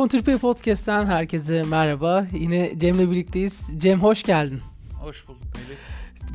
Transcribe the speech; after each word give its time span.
Kontürpe 0.00 0.38
Podcast'ten 0.38 1.06
herkese 1.06 1.62
merhaba. 1.62 2.26
Yine 2.32 2.78
Cem'le 2.78 3.10
birlikteyiz. 3.10 3.80
Cem 3.80 4.02
hoş 4.02 4.22
geldin. 4.22 4.62
Hoş 5.00 5.28
bulduk 5.28 5.42
Melih. 5.54 5.78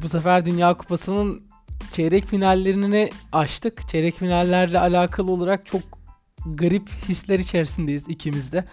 Bu 0.04 0.10
sefer 0.10 0.46
Dünya 0.46 0.78
Kupası'nın 0.78 1.48
çeyrek 1.92 2.26
finallerini 2.26 3.10
açtık. 3.32 3.88
Çeyrek 3.88 4.16
finallerle 4.16 4.80
alakalı 4.80 5.32
olarak 5.32 5.66
çok 5.66 5.82
garip 6.46 6.90
hisler 6.90 7.40
içerisindeyiz 7.40 8.10
ikimiz 8.10 8.54
de. 8.54 8.66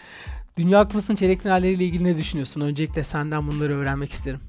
Dünya 0.56 0.88
Kupası'nın 0.88 1.16
çeyrek 1.16 1.40
finalleriyle 1.40 1.84
ilgili 1.84 2.04
ne 2.04 2.16
düşünüyorsun? 2.16 2.60
Öncelikle 2.60 3.04
senden 3.04 3.48
bunları 3.48 3.76
öğrenmek 3.76 4.12
isterim. 4.12 4.40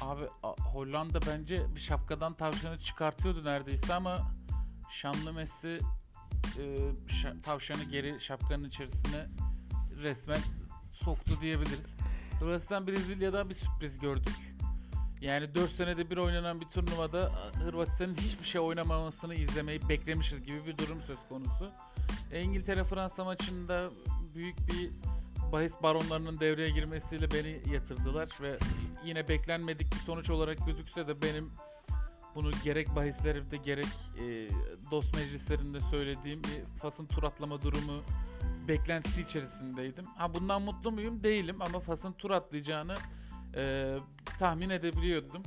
Abi 0.00 0.24
Hollanda 0.72 1.20
bence 1.28 1.60
bir 1.74 1.80
şapkadan 1.80 2.34
tavşanı 2.34 2.78
çıkartıyordu 2.80 3.44
neredeyse 3.44 3.94
ama 3.94 4.32
şanlı 5.00 5.32
Messi 5.32 5.78
e, 6.58 7.42
tavşanı 7.42 7.84
geri 7.84 8.16
şapkanın 8.20 8.64
içerisine 8.64 9.26
resmen 10.02 10.40
soktu 10.92 11.40
diyebiliriz. 11.40 11.92
Hırvatistan 12.40 12.86
Brezilya'da 12.86 13.50
bir 13.50 13.54
sürpriz 13.54 13.98
gördük. 13.98 14.36
Yani 15.20 15.54
4 15.54 15.76
senede 15.76 16.10
bir 16.10 16.16
oynanan 16.16 16.60
bir 16.60 16.66
turnuvada 16.66 17.32
Hırvatistan'ın 17.64 18.14
hiçbir 18.14 18.46
şey 18.46 18.60
oynamamasını 18.60 19.34
izlemeyi 19.34 19.88
beklemişiz 19.88 20.44
gibi 20.44 20.66
bir 20.66 20.78
durum 20.78 21.02
söz 21.06 21.18
konusu. 21.28 21.72
E, 22.32 22.42
İngiltere 22.42 22.84
Fransa 22.84 23.24
maçında 23.24 23.90
büyük 24.34 24.56
bir 24.68 24.90
bahis 25.52 25.72
baronlarının 25.82 26.40
devreye 26.40 26.70
girmesiyle 26.70 27.30
beni 27.30 27.74
yatırdılar 27.74 28.28
ve 28.42 28.58
yine 29.04 29.28
beklenmedik 29.28 29.92
bir 29.92 29.98
sonuç 29.98 30.30
olarak 30.30 30.66
gözükse 30.66 31.08
de 31.08 31.22
benim 31.22 31.50
bunu 32.34 32.50
gerek 32.64 32.96
bahislerimde 32.96 33.56
gerek 33.56 33.86
e, 34.18 34.48
dost 34.90 35.16
meclislerinde 35.16 35.80
söylediğim 35.80 36.42
bir 36.44 36.80
Fas'ın 36.80 37.06
tur 37.06 37.22
atlama 37.22 37.62
durumu 37.62 38.02
beklentisi 38.68 39.20
içerisindeydim. 39.20 40.04
Ha 40.16 40.34
bundan 40.34 40.62
mutlu 40.62 40.92
muyum? 40.92 41.22
Değilim 41.22 41.56
ama 41.60 41.80
Fas'ın 41.80 42.12
tur 42.12 42.30
atlayacağını 42.30 42.94
e, 43.56 43.94
tahmin 44.38 44.70
edebiliyordum. 44.70 45.42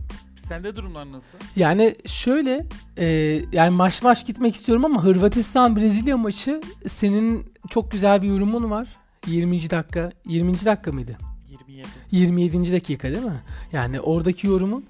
Sende 0.48 0.76
durumlar 0.76 1.06
nasıl? 1.08 1.38
Yani 1.56 1.96
şöyle 2.06 2.66
e, 2.98 3.06
yani 3.52 3.76
maç 3.76 4.02
maç 4.02 4.26
gitmek 4.26 4.56
istiyorum 4.56 4.86
ama 4.86 5.04
Hırvatistan 5.04 5.76
Brezilya 5.76 6.18
maçı 6.18 6.62
senin 6.88 7.54
çok 7.70 7.92
güzel 7.92 8.22
bir 8.22 8.28
yorumun 8.28 8.72
var. 8.72 8.88
20. 9.28 9.70
dakika 9.70 10.12
20. 10.26 10.66
dakika 10.66 10.92
mıydı? 10.92 11.18
27. 11.50 11.88
27. 12.12 12.72
dakika 12.72 13.12
değil 13.12 13.26
mi? 13.26 13.42
Yani 13.72 14.00
oradaki 14.00 14.48
yorumun 14.48 14.86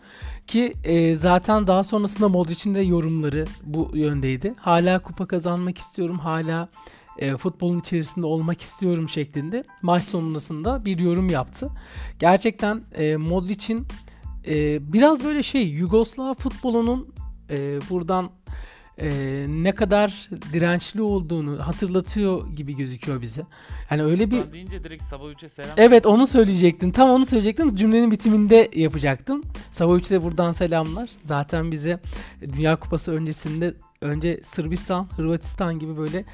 ki 0.48 0.74
e, 0.84 1.16
zaten 1.16 1.68
daha 1.68 1.84
sonrasında 1.84 2.30
Modric'in 2.30 2.76
de 2.76 2.80
yorumları 2.82 3.46
bu 3.64 3.92
yöndeydi. 3.94 4.54
Hala 4.60 5.00
kupa 5.00 5.28
kazanmak 5.28 5.78
istiyorum. 5.78 6.20
Hala 6.20 6.70
e, 7.20 7.38
futbolun 7.38 7.80
içerisinde 7.80 8.26
olmak 8.26 8.62
istiyorum 8.62 9.10
şeklinde 9.10 9.64
maç 9.82 10.04
sonrasında 10.04 10.86
bir 10.86 11.00
yorum 11.00 11.30
yaptı. 11.30 11.70
Gerçekten 12.20 12.82
e, 12.96 13.18
Modric'in 13.18 13.88
e, 14.48 14.80
biraz 14.94 15.24
böyle 15.24 15.44
şey 15.44 15.68
Yugoslav 15.68 16.34
futbolunun 16.34 17.14
e, 17.50 17.80
buradan 17.90 18.32
e, 19.02 19.46
ne 19.50 19.72
kadar 19.72 20.30
dirençli 20.54 21.02
olduğunu 21.02 21.68
hatırlatıyor 21.68 22.48
gibi 22.56 22.76
gözüküyor 22.76 23.22
bize. 23.22 23.42
Yani 23.92 24.04
öyle 24.04 24.32
bir... 24.32 24.38
Ben 24.38 24.54
deyince 24.54 24.84
direkt 24.84 25.04
Savovic'e 25.04 25.50
selam. 25.50 25.72
Evet 25.78 26.06
onu 26.06 26.28
söyleyecektim. 26.28 26.92
Tam 26.92 27.10
onu 27.10 27.26
söyleyecektim. 27.26 27.76
Cümlenin 27.76 28.12
bitiminde 28.12 28.72
yapacaktım. 28.76 29.44
Savovic'e 29.72 30.24
buradan 30.24 30.52
selamlar. 30.52 31.10
Zaten 31.24 31.72
bize 31.72 32.00
Dünya 32.42 32.76
Kupası 32.76 33.12
öncesinde 33.12 33.74
önce 34.02 34.40
Sırbistan, 34.44 35.10
Hırvatistan 35.16 35.80
gibi 35.80 35.98
böyle 35.98 36.26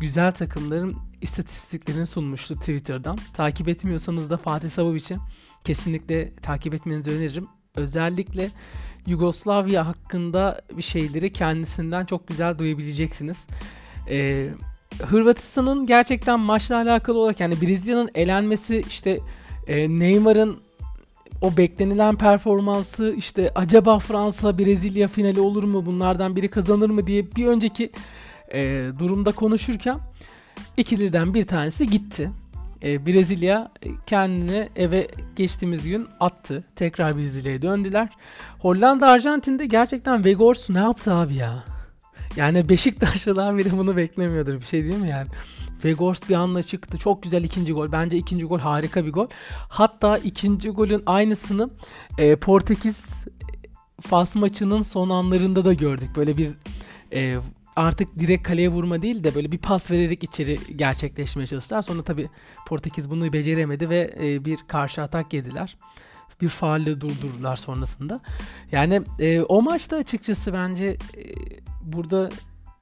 güzel 0.00 0.32
takımların 0.32 0.96
istatistiklerini 1.20 2.06
sunmuştu 2.06 2.54
Twitter'dan. 2.54 3.18
Takip 3.34 3.68
etmiyorsanız 3.68 4.30
da 4.30 4.36
Fatih 4.36 4.68
Savovic'i 4.68 5.16
kesinlikle 5.64 6.30
takip 6.30 6.74
etmenizi 6.74 7.10
öneririm. 7.10 7.48
Özellikle 7.74 8.50
Yugoslavya 9.06 9.86
hakkında 9.86 10.60
bir 10.76 10.82
şeyleri 10.82 11.32
kendisinden 11.32 12.04
çok 12.04 12.28
güzel 12.28 12.58
duyabileceksiniz. 12.58 13.48
Ee, 14.08 14.50
Hırvatistan'ın 15.02 15.86
gerçekten 15.86 16.40
maçla 16.40 16.76
alakalı 16.76 17.18
olarak 17.18 17.40
yani 17.40 17.60
Brezilya'nın 17.60 18.08
elenmesi 18.14 18.84
işte 18.88 19.20
e, 19.66 19.98
Neymar'ın 19.98 20.60
o 21.40 21.56
beklenilen 21.56 22.16
performansı 22.16 23.14
işte 23.18 23.52
acaba 23.54 23.98
Fransa 23.98 24.58
Brezilya 24.58 25.08
finali 25.08 25.40
olur 25.40 25.64
mu 25.64 25.86
bunlardan 25.86 26.36
biri 26.36 26.48
kazanır 26.48 26.90
mı 26.90 27.06
diye 27.06 27.36
bir 27.36 27.46
önceki 27.46 27.90
e, 28.52 28.90
durumda 28.98 29.32
konuşurken 29.32 29.98
ikiliden 30.76 31.34
bir 31.34 31.46
tanesi 31.46 31.90
gitti. 31.90 32.30
E, 32.82 33.06
Brezilya 33.06 33.70
kendini 34.06 34.68
eve 34.76 35.08
geçtiğimiz 35.36 35.88
gün 35.88 36.06
attı. 36.20 36.64
Tekrar 36.76 37.16
Brezilya'ya 37.16 37.62
döndüler. 37.62 38.08
Hollanda 38.58 39.06
Arjantin'de 39.10 39.66
gerçekten 39.66 40.24
Vegors 40.24 40.70
ne 40.70 40.78
yaptı 40.78 41.14
abi 41.14 41.34
ya? 41.34 41.64
Yani 42.36 42.68
Beşiktaşlılar 42.68 43.58
bile 43.58 43.72
bunu 43.72 43.96
beklemiyordur. 43.96 44.60
Bir 44.60 44.66
şey 44.66 44.84
değil 44.84 44.96
mi 44.96 45.08
yani? 45.08 45.28
Vegors 45.84 46.28
bir 46.28 46.34
anda 46.34 46.62
çıktı. 46.62 46.98
Çok 46.98 47.22
güzel 47.22 47.44
ikinci 47.44 47.72
gol. 47.72 47.92
Bence 47.92 48.16
ikinci 48.16 48.44
gol 48.44 48.58
harika 48.58 49.06
bir 49.06 49.12
gol. 49.12 49.26
Hatta 49.68 50.18
ikinci 50.18 50.70
golün 50.70 51.02
aynısını 51.06 51.70
e, 52.18 52.36
Portekiz 52.36 53.24
Fas 54.00 54.36
maçının 54.36 54.82
son 54.82 55.10
anlarında 55.10 55.64
da 55.64 55.72
gördük. 55.72 56.10
Böyle 56.16 56.36
bir 56.36 56.50
e, 57.12 57.36
artık 57.76 58.18
direkt 58.18 58.42
kaleye 58.42 58.68
vurma 58.68 59.02
değil 59.02 59.24
de 59.24 59.34
böyle 59.34 59.52
bir 59.52 59.58
pas 59.58 59.90
vererek 59.90 60.24
içeri 60.24 60.58
gerçekleşmeye 60.76 61.46
çalıştılar. 61.46 61.82
Sonra 61.82 62.02
tabii 62.02 62.28
Portekiz 62.66 63.10
bunu 63.10 63.32
beceremedi 63.32 63.90
ve 63.90 64.14
e, 64.22 64.44
bir 64.44 64.58
karşı 64.68 65.02
atak 65.02 65.32
yediler. 65.32 65.76
Bir 66.40 66.48
faalle 66.48 67.00
durdurdular 67.00 67.56
sonrasında. 67.56 68.20
Yani 68.72 69.02
e, 69.18 69.42
o 69.42 69.62
maçta 69.62 69.96
açıkçası 69.96 70.52
bence 70.52 70.86
e, 70.86 70.96
burada 71.82 72.30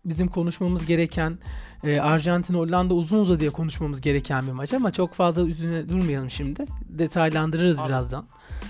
bizim 0.04 0.28
konuşmamız 0.28 0.86
gereken 0.86 1.38
e, 1.84 2.00
Arjantin 2.00 2.54
Hollanda 2.54 2.94
uzun 2.94 3.18
uzadıya 3.18 3.50
konuşmamız 3.50 4.00
gereken 4.00 4.46
bir 4.46 4.52
maç 4.52 4.72
ama 4.72 4.90
çok 4.90 5.14
fazla 5.14 5.42
üzerine 5.42 5.88
durmayalım 5.88 6.30
şimdi. 6.30 6.66
Detaylandırırız 6.88 7.80
Abi, 7.80 7.88
birazdan. 7.88 8.26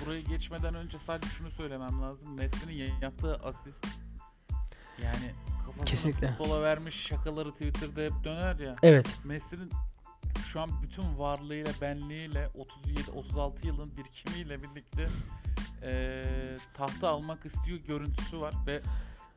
Burayı 0.06 0.24
geçmeden 0.24 0.74
önce 0.74 0.98
sadece 1.06 1.28
şunu 1.28 1.50
söylemem 1.50 2.02
lazım. 2.02 2.34
Messi'nin 2.34 3.00
yaptığı 3.02 3.34
asist 3.34 3.86
yani 5.02 5.32
Kesinlikle. 5.86 6.28
futbola 6.28 6.62
vermiş 6.62 7.06
şakaları 7.08 7.52
Twitter'da 7.52 8.00
hep 8.00 8.24
döner 8.24 8.58
ya. 8.58 8.76
Evet. 8.82 9.18
Messi'nin 9.24 9.70
şu 10.52 10.60
an 10.60 10.70
bütün 10.82 11.18
varlığıyla, 11.18 11.72
benliğiyle 11.80 12.48
37-36 13.34 13.66
yılın 13.66 13.92
birikimiyle 13.96 14.62
birlikte 14.62 15.06
e, 15.82 16.22
tahta 16.74 17.08
almak 17.08 17.46
istiyor 17.46 17.78
görüntüsü 17.78 18.40
var 18.40 18.54
ve 18.66 18.80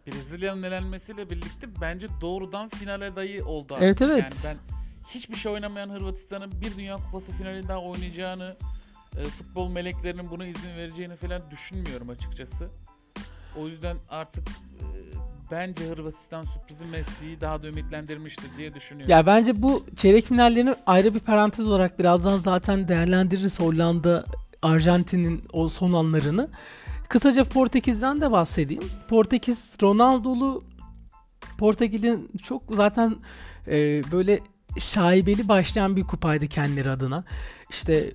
Brezilya'nın 0.08 0.64
elenmesiyle 0.64 1.30
birlikte 1.30 1.68
bence 1.82 2.08
doğrudan 2.22 2.70
final 2.70 3.02
adayı 3.02 3.46
oldu. 3.46 3.74
Artık. 3.74 3.86
Evet 3.86 4.02
evet. 4.02 4.42
Yani 4.46 4.58
ben 4.58 4.76
hiçbir 5.10 5.36
şey 5.36 5.52
oynamayan 5.52 5.90
Hırvatistan'ın 5.90 6.62
bir 6.62 6.78
Dünya 6.78 6.96
Kupası 6.96 7.32
finali 7.32 7.68
daha 7.68 7.80
oynayacağını, 7.80 8.58
e, 9.18 9.24
futbol 9.24 9.70
meleklerinin 9.70 10.30
buna 10.30 10.46
izin 10.46 10.78
vereceğini 10.78 11.16
falan 11.16 11.52
düşünmüyorum 11.52 12.10
açıkçası. 12.10 12.70
O 13.58 13.68
yüzden 13.68 13.98
artık 14.10 14.48
bence 15.52 15.90
Hırvatistan 15.90 16.44
sürprizi 16.44 16.92
Messi'yi 16.92 17.42
daha 17.42 17.62
da 17.62 17.68
ümitlendirmişti 17.68 18.44
diye 18.58 18.74
düşünüyorum. 18.74 19.12
Ya 19.12 19.26
bence 19.26 19.62
bu 19.62 19.86
çeyrek 19.96 20.26
finallerini 20.26 20.76
ayrı 20.86 21.14
bir 21.16 21.20
parantez 21.20 21.68
olarak 21.68 22.00
birazdan 22.00 22.38
zaten 22.38 22.88
değerlendiririz 22.88 23.60
Hollanda 23.60 24.26
Arjantin'in 24.62 25.44
o 25.54 25.70
son 25.70 25.94
anlarını. 25.94 26.50
Kısaca 27.10 27.44
Portekiz'den 27.44 28.22
de 28.22 28.32
bahsedeyim. 28.32 28.84
Portekiz 29.10 29.78
Ronaldo'lu 29.82 30.64
Portekiz'in 31.58 32.32
çok 32.44 32.64
zaten 32.70 33.16
e, 33.68 34.02
böyle 34.12 34.40
şaibeli 34.80 35.48
başlayan 35.48 35.96
bir 35.96 36.04
kupaydı 36.04 36.48
kendileri 36.48 36.90
adına. 36.90 37.24
İşte 37.70 38.12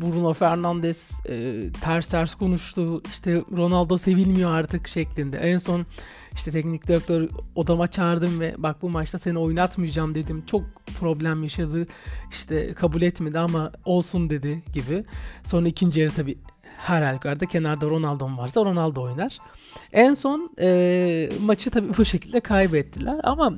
Bruno 0.00 0.32
Fernandes 0.32 1.12
e, 1.28 1.66
ters 1.80 2.08
ters 2.08 2.34
konuştu. 2.34 3.02
İşte 3.06 3.42
Ronaldo 3.56 3.98
sevilmiyor 3.98 4.54
artık 4.54 4.88
şeklinde. 4.88 5.36
En 5.36 5.56
son 5.56 5.86
işte 6.34 6.50
teknik 6.50 6.88
direktör 6.88 7.28
odama 7.54 7.86
çağırdım 7.86 8.40
ve 8.40 8.54
bak 8.58 8.82
bu 8.82 8.90
maçta 8.90 9.18
seni 9.18 9.38
oynatmayacağım 9.38 10.14
dedim. 10.14 10.42
Çok 10.46 10.62
problem 11.00 11.42
yaşadı. 11.42 11.86
İşte 12.30 12.74
kabul 12.74 13.02
etmedi 13.02 13.38
ama 13.38 13.72
olsun 13.84 14.30
dedi 14.30 14.62
gibi. 14.72 15.04
Sonra 15.44 15.68
ikinci 15.68 16.00
yarı 16.00 16.12
tabii 16.12 16.38
her 16.78 17.02
halükarda 17.02 17.46
kenarda 17.46 17.86
Ronaldo 17.86 18.36
varsa 18.36 18.64
Ronaldo 18.64 19.02
oynar. 19.02 19.38
En 19.92 20.14
son 20.14 20.50
e, 20.60 21.30
maçı 21.40 21.70
tabii 21.70 21.96
bu 21.98 22.04
şekilde 22.04 22.40
kaybettiler 22.40 23.20
ama 23.22 23.52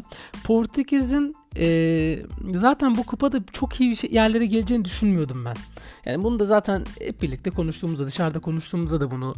Portekiz'in 0.45 1.35
e, 1.59 2.19
zaten 2.55 2.97
bu 2.97 3.03
kupada 3.03 3.41
çok 3.53 3.81
iyi 3.81 3.97
şey, 3.97 4.11
yerlere 4.13 4.47
geleceğini 4.47 4.85
düşünmüyordum 4.85 5.45
ben. 5.45 5.57
Yani 6.05 6.25
bunu 6.25 6.39
da 6.39 6.45
zaten 6.45 6.85
hep 7.01 7.23
birlikte 7.23 7.51
konuştuğumuzda 7.51 8.07
dışarıda 8.07 8.39
konuştuğumuzda 8.39 9.01
da 9.01 9.11
bunu 9.11 9.35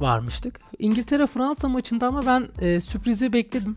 varmıştık. 0.00 0.60
İngiltere 0.78 1.26
Fransa 1.26 1.68
maçında 1.68 2.06
ama 2.06 2.26
ben 2.26 2.48
e, 2.60 2.80
sürprizi 2.80 3.32
bekledim. 3.32 3.76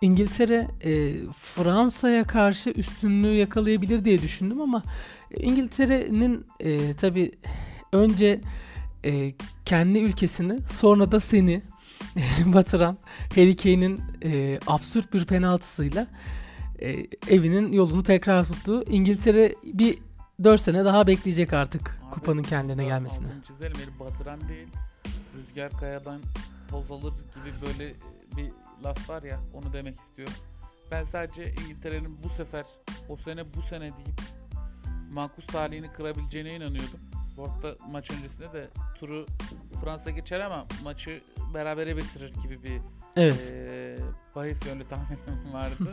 İngiltere 0.00 0.68
e, 0.84 1.12
Fransa'ya 1.40 2.24
karşı 2.24 2.70
üstünlüğü 2.70 3.34
yakalayabilir 3.34 4.04
diye 4.04 4.22
düşündüm 4.22 4.60
ama 4.60 4.82
e, 5.30 5.42
İngiltere'nin 5.42 6.46
e, 6.60 6.94
tabi 6.94 7.32
önce 7.92 8.40
e, 9.04 9.32
kendi 9.64 9.98
ülkesini 9.98 10.58
sonra 10.70 11.12
da 11.12 11.20
seni 11.20 11.62
batıran 12.44 12.98
Harry 13.34 13.56
Kane'in 13.56 14.00
e, 14.24 14.58
absürt 14.66 15.14
bir 15.14 15.24
penaltısıyla 15.24 16.06
e, 16.82 17.06
evinin 17.28 17.72
yolunu 17.72 18.02
tekrar 18.02 18.44
tuttu. 18.44 18.82
İngiltere 18.84 19.54
bir 19.64 19.98
4 20.44 20.60
sene 20.60 20.84
daha 20.84 21.06
bekleyecek 21.06 21.52
artık 21.52 21.98
Abi, 22.02 22.10
kupanın 22.10 22.42
kendine 22.42 22.94
altını 22.94 23.26
çizelim. 23.46 23.76
Beni 23.80 24.00
batıran 24.00 24.48
değil. 24.48 24.68
Rüzgar 25.36 25.70
kayadan 25.80 26.20
toz 26.70 26.90
alır 26.90 27.12
gibi 27.34 27.66
böyle 27.66 27.94
bir 28.36 28.50
laf 28.84 29.10
var 29.10 29.22
ya 29.22 29.40
onu 29.54 29.72
demek 29.72 30.00
istiyorum. 30.00 30.34
Ben 30.90 31.04
sadece 31.12 31.52
İngiltere'nin 31.64 32.18
bu 32.24 32.28
sefer 32.36 32.64
o 33.08 33.16
sene 33.16 33.54
bu 33.54 33.62
sene 33.62 33.80
deyip 33.80 34.20
makus 35.12 35.46
talihini 35.46 35.92
kırabileceğine 35.92 36.56
inanıyordum. 36.56 37.00
Bu 37.36 37.44
arada 37.44 37.76
maç 37.90 38.10
öncesinde 38.10 38.52
de 38.52 38.68
turu 39.00 39.26
Fransa 39.84 40.10
geçer 40.10 40.40
ama 40.40 40.66
maçı 40.84 41.22
berabere 41.54 41.96
bitirir 41.96 42.32
gibi 42.42 42.62
bir 42.62 42.80
Evet. 43.16 43.52
eee 43.52 43.96
bahis 44.36 44.66
yönlü 44.66 44.88
tahminim 44.88 45.52
vardı. 45.52 45.90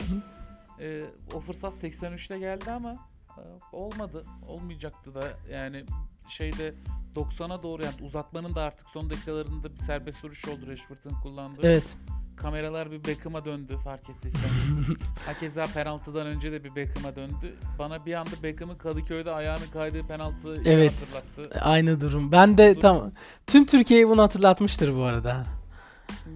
Eee, 0.82 1.04
o 1.34 1.40
fırsat 1.40 1.72
83'te 1.82 2.38
geldi 2.38 2.70
ama 2.70 2.96
e, 3.38 3.42
olmadı. 3.72 4.24
Olmayacaktı 4.48 5.14
da 5.14 5.20
yani 5.50 5.84
şeyde 6.28 6.74
90'a 7.16 7.62
doğru 7.62 7.82
yani 7.84 7.94
uzatmanın 8.02 8.54
da 8.54 8.62
artık 8.62 8.86
son 8.92 9.10
dakikalarında 9.10 9.74
bir 9.74 9.78
serbest 9.78 10.24
vuruş 10.24 10.48
oldu 10.48 10.66
Rashford'un 10.66 11.20
kullandığı. 11.22 11.66
evet. 11.66 11.96
Kameralar 12.36 12.90
bir 12.92 13.04
Beckham'a 13.04 13.44
döndü 13.44 13.76
fark 13.84 14.10
ettiysen. 14.10 14.50
Hakeza 15.26 15.64
penaltıdan 15.64 16.26
önce 16.26 16.52
de 16.52 16.64
bir 16.64 16.74
Beckham'a 16.76 17.16
döndü. 17.16 17.54
Bana 17.78 18.06
bir 18.06 18.14
anda 18.14 18.30
Beckham'ın 18.42 18.78
Kadıköy'de 18.78 19.30
ayağını 19.30 19.70
kaydığı 19.72 20.06
penaltıyı 20.06 20.62
Evet. 20.64 21.14
hatırlattı. 21.26 21.60
Aynı 21.60 22.00
durum. 22.00 22.32
Ben 22.32 22.58
de 22.58 22.70
Durum. 22.70 22.80
tam 22.80 23.12
tüm 23.46 23.66
Türkiye'yi 23.66 24.08
bunu 24.08 24.22
hatırlatmıştır 24.22 24.96
bu 24.96 25.02
arada. 25.02 25.44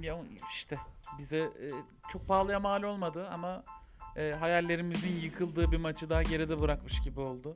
Ya 0.03 0.17
işte 0.59 0.79
bize 1.19 1.39
e, 1.39 1.67
çok 2.13 2.29
pahalıya 2.29 2.61
mal 2.61 2.83
olmadı 2.83 3.29
ama 3.33 3.63
e, 4.17 4.33
hayallerimizin 4.41 5.21
yıkıldığı 5.21 5.73
bir 5.73 5.77
maçı 5.77 6.11
daha 6.11 6.23
geride 6.23 6.61
bırakmış 6.61 7.01
gibi 7.01 7.21
oldu. 7.21 7.53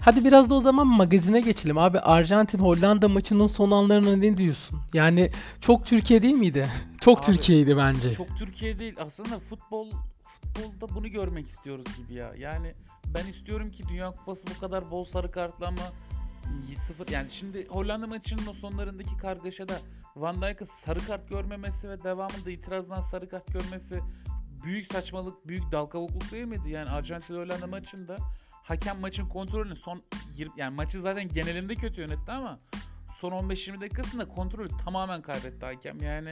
Hadi 0.00 0.24
biraz 0.24 0.50
da 0.50 0.54
o 0.54 0.60
zaman 0.60 0.86
magazine 0.86 1.40
geçelim. 1.40 1.78
Abi 1.78 2.00
Arjantin 2.00 2.58
Hollanda 2.58 3.08
maçının 3.08 3.46
son 3.46 3.70
anlarına 3.70 4.16
ne 4.16 4.36
diyorsun? 4.36 4.80
Yani 4.94 5.30
çok 5.60 5.86
Türkiye 5.86 6.22
değil 6.22 6.34
miydi? 6.34 6.68
Çok 7.00 7.18
Abi, 7.18 7.26
Türkiye'ydi 7.26 7.76
bence. 7.76 8.14
Çok 8.14 8.38
Türkiye 8.38 8.78
değil 8.78 8.94
aslında 8.98 9.38
futbol 9.38 9.88
futbolda 10.54 10.94
bunu 10.94 11.08
görmek 11.08 11.50
istiyoruz 11.50 11.84
gibi 11.96 12.14
ya. 12.14 12.32
Yani 12.38 12.74
ben 13.14 13.26
istiyorum 13.26 13.68
ki 13.68 13.82
Dünya 13.88 14.10
Kupası 14.10 14.42
bu 14.56 14.60
kadar 14.60 14.90
bol 14.90 15.04
sarı 15.04 15.30
kartlı 15.30 15.66
ama 15.66 15.82
sıfır 16.86 17.08
yani 17.08 17.28
şimdi 17.40 17.66
Hollanda 17.68 18.06
maçının 18.06 18.46
o 18.46 18.52
sonlarındaki 18.52 19.16
kargaşada 19.16 19.74
Van 20.16 20.42
Dijk'ın 20.42 20.68
sarı 20.84 20.98
kart 20.98 21.28
görmemesi 21.28 21.88
ve 21.88 22.02
devamında 22.04 22.50
itirazdan 22.50 23.02
sarı 23.02 23.28
kart 23.28 23.46
görmesi 23.46 24.00
büyük 24.64 24.92
saçmalık, 24.92 25.48
büyük 25.48 25.72
dal 25.72 25.86
kavukluk 25.86 26.32
değil 26.32 26.44
miydi? 26.44 26.70
Yani 26.70 26.90
Arjantin 26.90 27.34
Hollanda 27.34 27.66
maçında 27.66 28.16
hakem 28.62 29.00
maçın 29.00 29.28
kontrolünü 29.28 29.76
son 29.76 30.02
20 30.34 30.52
yani 30.60 30.74
maçı 30.76 31.02
zaten 31.02 31.28
genelinde 31.28 31.74
kötü 31.74 32.00
yönetti 32.00 32.32
ama 32.32 32.58
son 33.20 33.32
15-20 33.32 33.80
dakikasında 33.80 34.28
kontrolü 34.28 34.68
tamamen 34.84 35.20
kaybetti 35.20 35.66
hakem. 35.66 36.02
Yani 36.02 36.28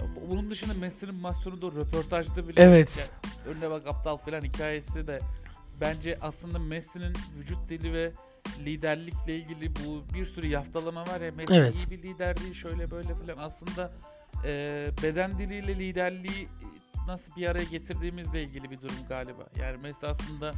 ya 0.00 0.04
bu- 0.16 0.30
bunun 0.30 0.50
dışında 0.50 0.74
Messi'nin 0.74 1.24
o 1.62 1.72
röportajda 1.72 2.48
bile 2.48 2.62
Evet. 2.62 3.10
ya, 3.46 3.52
önüne 3.52 3.70
bak 3.70 3.86
aptal 3.86 4.16
falan 4.16 4.40
hikayesi 4.42 5.06
de 5.06 5.18
bence 5.80 6.18
aslında 6.20 6.58
Messi'nin 6.58 7.12
vücut 7.38 7.68
dili 7.68 7.92
ve 7.92 8.12
liderlikle 8.64 9.36
ilgili 9.36 9.70
bu 9.76 10.14
bir 10.14 10.26
sürü 10.26 10.46
yaftalama 10.46 11.00
var 11.06 11.20
ya 11.20 11.32
Messi 11.32 11.54
Evet. 11.54 11.86
iyi 11.86 11.90
bir 11.90 12.02
lider 12.02 12.36
değil 12.36 12.54
şöyle 12.54 12.90
böyle 12.90 13.14
falan 13.14 13.36
aslında 13.38 13.90
e, 14.44 14.86
beden 15.02 15.38
diliyle 15.38 15.78
liderliği 15.78 16.48
nasıl 17.10 17.36
bir 17.36 17.46
araya 17.46 17.64
getirdiğimizle 17.64 18.42
ilgili 18.42 18.70
bir 18.70 18.80
durum 18.80 18.94
galiba. 19.08 19.42
Yani 19.60 19.76
Messi 19.76 20.06
aslında 20.06 20.52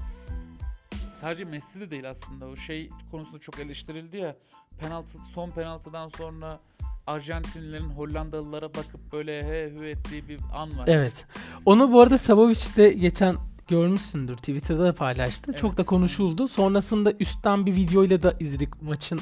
sadece 1.20 1.44
Messi 1.44 1.80
de 1.80 1.90
değil 1.90 2.10
aslında 2.10 2.46
o 2.46 2.56
şey 2.56 2.90
konusunda 3.10 3.38
çok 3.38 3.58
eleştirildi 3.58 4.16
ya 4.16 4.36
penaltı 4.80 5.18
son 5.34 5.50
penaltıdan 5.50 6.08
sonra 6.08 6.60
Arjantinlilerin 7.06 7.88
Hollandalılara 7.88 8.68
bakıp 8.68 9.12
böyle 9.12 9.44
he 9.44 9.70
hü 9.70 9.88
ettiği 9.88 10.28
bir 10.28 10.40
an 10.54 10.78
var. 10.78 10.84
Evet. 10.86 11.26
Onu 11.66 11.92
bu 11.92 12.00
arada 12.00 12.18
Savovic 12.18 12.76
de 12.76 12.88
geçen 12.88 13.36
görmüşsündür. 13.68 14.36
Twitter'da 14.36 14.84
da 14.84 14.94
paylaştı. 14.94 15.50
Evet. 15.50 15.60
Çok 15.60 15.76
da 15.76 15.84
konuşuldu. 15.84 16.48
Sonrasında 16.48 17.12
üstten 17.20 17.66
bir 17.66 17.76
videoyla 17.76 18.22
da 18.22 18.34
izledik 18.40 18.82
maçın 18.82 19.20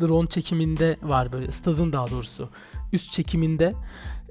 drone 0.00 0.28
çekiminde 0.28 0.96
var 1.02 1.32
böyle 1.32 1.52
stadın 1.52 1.92
daha 1.92 2.10
doğrusu. 2.10 2.50
Üst 2.92 3.12
çekiminde 3.12 3.74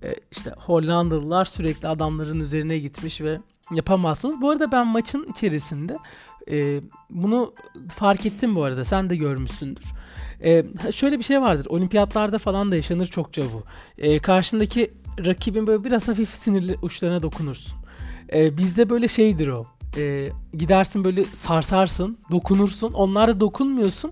e, 0.03 0.15
işte 0.31 0.53
Hollandalılar 0.57 1.45
sürekli 1.45 1.87
adamların 1.87 2.39
üzerine 2.39 2.79
gitmiş 2.79 3.21
ve 3.21 3.39
yapamazsınız. 3.75 4.41
Bu 4.41 4.49
arada 4.49 4.71
ben 4.71 4.87
maçın 4.87 5.27
içerisinde 5.31 5.97
e, 6.51 6.81
bunu 7.09 7.53
fark 7.89 8.25
ettim 8.25 8.55
bu 8.55 8.63
arada. 8.63 8.85
Sen 8.85 9.09
de 9.09 9.15
görmüşsündür. 9.15 9.85
E, 10.43 10.63
şöyle 10.91 11.19
bir 11.19 11.23
şey 11.23 11.41
vardır. 11.41 11.65
Olimpiyatlarda 11.69 12.37
falan 12.37 12.71
da 12.71 12.75
yaşanır 12.75 13.05
çokça 13.05 13.41
bu. 13.53 13.63
E, 13.97 14.19
karşındaki 14.19 14.93
rakibin 15.25 15.67
böyle 15.67 15.83
biraz 15.83 16.07
hafif 16.07 16.29
sinirli 16.29 16.75
uçlarına 16.81 17.21
dokunursun. 17.21 17.77
E, 18.33 18.57
bizde 18.57 18.89
böyle 18.89 19.07
şeydir 19.07 19.47
o. 19.47 19.65
E, 19.97 20.29
gidersin 20.53 21.03
böyle 21.03 21.23
sarsarsın, 21.23 22.17
dokunursun. 22.31 22.93
Onlar 22.93 23.27
da 23.27 23.39
dokunmuyorsun. 23.39 24.11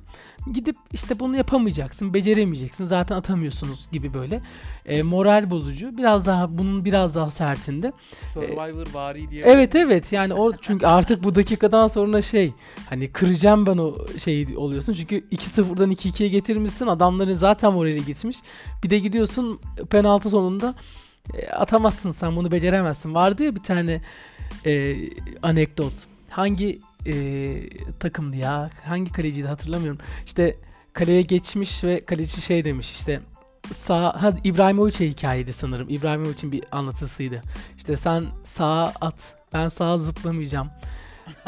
Gidip 0.54 0.76
işte 0.94 1.20
bunu 1.20 1.38
yapamayacaksın, 1.38 2.14
beceremeyeceksin. 2.14 2.86
Zaten 2.86 3.16
atamıyorsunuz 3.16 3.92
gibi 3.92 4.14
böyle. 4.14 4.42
E, 4.86 5.04
moral 5.04 5.50
bozucu. 5.50 5.98
Biraz 5.98 6.26
daha 6.26 6.58
bunun 6.58 6.86
biraz 6.86 7.16
daha 7.16 7.30
sertinde. 7.30 7.94
Survivor 8.34 8.88
vari 8.94 9.30
diye. 9.30 9.44
Evet 9.46 9.76
evet 9.76 10.12
yani 10.12 10.34
o 10.34 10.52
çünkü 10.62 10.86
artık 10.86 11.24
bu 11.24 11.36
dakikadan 11.36 11.88
sonra 11.88 12.22
şey 12.22 12.54
hani 12.90 13.12
kıracağım 13.12 13.66
ben 13.66 13.78
o 13.78 13.96
şeyi 14.18 14.58
oluyorsun. 14.58 14.94
Çünkü 14.94 15.20
2-0'dan 15.20 15.92
2-2'ye 15.92 16.30
getirmişsin. 16.30 16.88
Adamların 16.88 17.36
zaten 17.36 17.74
morali 17.74 18.06
gitmiş. 18.06 18.38
Bir 18.84 18.90
de 18.90 19.00
gidiyorsun 19.00 19.60
penaltı 19.90 20.30
sonunda 20.30 20.76
e, 21.34 21.50
atamazsın 21.50 22.12
sen 22.12 22.36
bunu 22.36 22.52
beceremezsin. 22.52 23.14
Vardı 23.14 23.44
ya 23.44 23.56
bir 23.56 23.64
tane 23.64 24.02
e, 24.66 24.96
anekdot. 25.42 25.94
Hangi 26.30 26.80
e, 27.06 27.14
takımdı 28.00 28.36
ya? 28.36 28.70
Hangi 28.86 29.12
kaleciydi 29.12 29.48
hatırlamıyorum. 29.48 30.00
İşte 30.26 30.58
kaleye 30.94 31.22
geçmiş 31.22 31.84
ve 31.84 32.06
kaleci 32.06 32.42
şey 32.42 32.66
demiş 32.66 32.92
işte 32.92 33.22
sağ 33.72 34.24
ha, 34.24 34.34
İbrahimovic'e 34.44 35.10
hikayeydi 35.10 35.54
sanırım. 35.54 35.90
İbrahimovic'in 35.90 36.52
bir 36.52 36.64
anlatısıydı. 36.72 37.42
İşte 37.78 37.96
sen 37.96 38.26
sağa 38.44 38.94
at, 39.02 39.36
ben 39.54 39.68
sağa 39.68 39.98
zıplamayacağım 39.98 40.70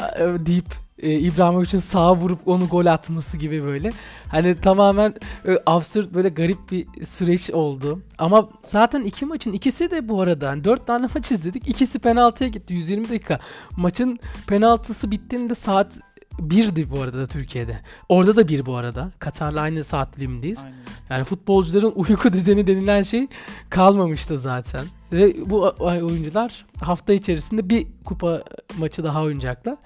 e, 0.18 0.46
deyip 0.46 0.74
e, 1.02 1.18
İbrahimovic'in 1.18 1.78
sağa 1.78 2.16
vurup 2.16 2.48
onu 2.48 2.66
gol 2.66 2.86
atması 2.86 3.38
gibi 3.38 3.62
böyle. 3.64 3.92
Hani 4.28 4.60
tamamen 4.60 5.14
e, 5.48 5.58
absürt 5.66 6.14
böyle 6.14 6.28
garip 6.28 6.70
bir 6.70 7.04
süreç 7.04 7.50
oldu. 7.50 8.02
Ama 8.18 8.48
zaten 8.64 9.02
iki 9.02 9.26
maçın 9.26 9.52
ikisi 9.52 9.90
de 9.90 10.08
bu 10.08 10.22
arada 10.22 10.48
hani 10.48 10.64
dört 10.64 10.86
tane 10.86 11.08
maç 11.14 11.32
izledik. 11.32 11.68
İkisi 11.68 11.98
penaltıya 11.98 12.50
gitti 12.50 12.74
120 12.74 13.08
dakika. 13.08 13.38
Maçın 13.76 14.18
penaltısı 14.46 15.10
bittiğinde 15.10 15.54
saat 15.54 16.00
1'di 16.40 16.90
bu 16.90 17.00
arada 17.00 17.18
da 17.18 17.26
Türkiye'de. 17.26 17.80
Orada 18.08 18.36
da 18.36 18.48
bir 18.48 18.66
bu 18.66 18.76
arada. 18.76 19.10
Katar'la 19.18 19.60
aynı 19.60 19.84
saat 19.84 20.16
dilimindeyiz. 20.16 20.64
Aynen. 20.64 20.76
Yani 21.10 21.24
futbolcuların 21.24 21.92
uyku 21.94 22.32
düzeni 22.32 22.66
denilen 22.66 23.02
şey 23.02 23.26
kalmamıştı 23.70 24.38
zaten. 24.38 24.84
Ve 25.12 25.50
bu 25.50 25.74
oyuncular 25.78 26.66
hafta 26.80 27.12
içerisinde 27.12 27.68
bir 27.68 27.86
kupa 28.04 28.42
maçı 28.78 29.04
daha 29.04 29.22
oynayacaklar. 29.22 29.76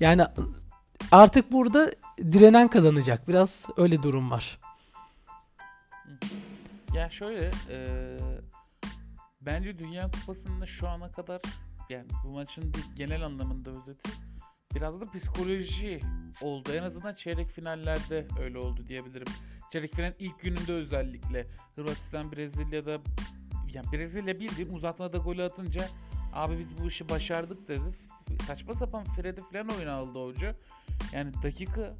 Yani 0.00 0.22
artık 1.12 1.52
burada 1.52 1.92
direnen 2.18 2.68
kazanacak. 2.68 3.28
Biraz 3.28 3.68
öyle 3.76 4.02
durum 4.02 4.30
var. 4.30 4.58
Ya 6.94 7.10
şöyle 7.10 7.50
eee, 7.70 8.16
bence 9.40 9.78
Dünya 9.78 10.10
Kupası'nda 10.10 10.66
şu 10.66 10.88
ana 10.88 11.10
kadar 11.10 11.40
yani 11.88 12.06
bu 12.24 12.28
maçın 12.28 12.72
genel 12.96 13.24
anlamında 13.26 13.70
özeti 13.70 14.10
biraz 14.74 15.00
da 15.00 15.04
psikoloji 15.12 16.00
oldu. 16.42 16.72
En 16.72 16.82
azından 16.82 17.14
çeyrek 17.14 17.48
finallerde 17.50 18.26
öyle 18.40 18.58
oldu 18.58 18.86
diyebilirim. 18.88 19.26
Çeyrek 19.72 19.94
finalin 19.94 20.14
ilk 20.18 20.40
gününde 20.40 20.72
özellikle 20.72 21.46
Hırvatistan 21.76 22.32
Brezilya'da 22.32 22.98
yani 23.74 23.86
Brezilya 23.92 24.40
bildiğim 24.40 24.74
uzatmada 24.74 25.18
golü 25.18 25.42
atınca 25.42 25.88
abi 26.32 26.58
biz 26.58 26.78
bu 26.84 26.88
işi 26.88 27.08
başardık 27.08 27.68
dedi. 27.68 28.09
Saçma 28.46 28.74
sapan 28.74 29.04
Fred'i 29.04 29.40
falan 29.52 29.68
oyuna 29.68 29.92
aldı 29.92 30.24
hoca. 30.24 30.54
Yani 31.12 31.32
dakika 31.42 31.94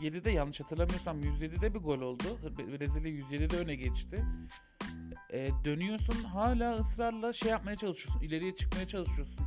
107'de 0.00 0.30
yanlış 0.30 0.60
hatırlamıyorsam 0.60 1.22
107'de 1.22 1.74
bir 1.74 1.78
gol 1.78 2.00
oldu. 2.00 2.24
Brezilya 2.58 3.12
107'de 3.12 3.56
öne 3.56 3.74
geçti. 3.74 4.24
e, 5.32 5.48
dönüyorsun 5.64 6.24
hala 6.24 6.74
ısrarla 6.74 7.32
şey 7.32 7.50
yapmaya 7.50 7.76
çalışıyorsun. 7.76 8.20
ileriye 8.22 8.56
çıkmaya 8.56 8.88
çalışıyorsun. 8.88 9.40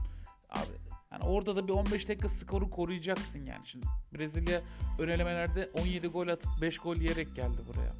Abi 0.50 0.92
yani 1.12 1.24
orada 1.24 1.56
da 1.56 1.68
bir 1.68 1.74
15 1.74 2.08
dakika 2.08 2.30
skoru 2.30 2.70
koruyacaksın 2.70 3.46
yani. 3.46 3.68
Şimdi 3.68 3.86
Brezilya 4.14 4.62
ön 5.00 5.08
elemelerde 5.08 5.70
17 5.74 6.08
gol 6.08 6.28
atıp 6.28 6.52
5 6.62 6.78
gol 6.78 6.96
yiyerek 6.96 7.36
geldi 7.36 7.58
buraya. 7.68 7.94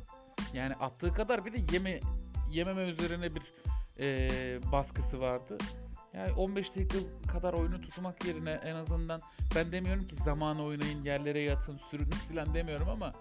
Yani 0.54 0.76
attığı 0.76 1.14
kadar 1.14 1.46
bir 1.46 1.54
de 1.54 1.74
yeme 1.74 2.00
yememe 2.52 2.84
üzerine 2.84 3.36
bir 3.36 3.54
e, 4.00 4.30
baskısı 4.72 5.22
vardı. 5.22 5.58
Yani 6.14 6.32
15 6.32 6.76
dakika 6.76 6.98
kadar 7.32 7.54
oyunu 7.54 7.82
tutmak 7.82 8.26
yerine 8.26 8.52
en 8.52 8.76
azından 8.76 9.22
ben 9.56 9.72
demiyorum 9.72 10.08
ki 10.08 10.16
zaman 10.26 10.60
oynayın, 10.60 11.04
yerlere 11.04 11.40
yatın, 11.42 11.78
sürünün 11.78 12.10
falan 12.10 12.54
demiyorum 12.54 12.90
ama 12.90 13.12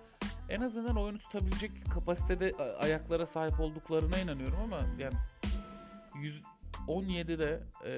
en 0.48 0.60
azından 0.60 0.96
oyunu 0.96 1.18
tutabilecek 1.18 1.70
kapasitede 1.94 2.52
ayaklara 2.78 3.26
sahip 3.26 3.60
olduklarına 3.60 4.18
inanıyorum 4.18 4.58
ama 4.64 4.80
yani 4.98 5.14
117'de 6.88 7.62
e, 7.86 7.92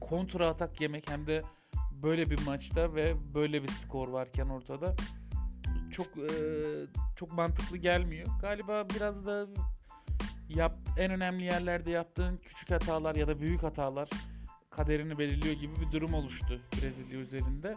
kontra 0.00 0.48
atak 0.48 0.80
yemek 0.80 1.10
hem 1.10 1.26
de 1.26 1.42
böyle 2.02 2.30
bir 2.30 2.46
maçta 2.46 2.94
ve 2.94 3.34
böyle 3.34 3.62
bir 3.62 3.68
skor 3.68 4.08
varken 4.08 4.48
ortada 4.48 4.94
çok 5.92 6.06
e, 6.06 6.30
çok 7.16 7.32
mantıklı 7.32 7.76
gelmiyor. 7.76 8.28
Galiba 8.40 8.86
biraz 8.94 9.26
da 9.26 9.46
yap 10.48 10.74
en 10.96 11.10
önemli 11.10 11.44
yerlerde 11.44 11.90
yaptığın 11.90 12.36
küçük 12.36 12.70
hatalar 12.70 13.14
ya 13.14 13.28
da 13.28 13.40
büyük 13.40 13.62
hatalar 13.62 14.08
kaderini 14.70 15.18
belirliyor 15.18 15.54
gibi 15.54 15.72
bir 15.80 15.92
durum 15.92 16.14
oluştu 16.14 16.60
Brezilya 16.72 17.18
üzerinde. 17.18 17.76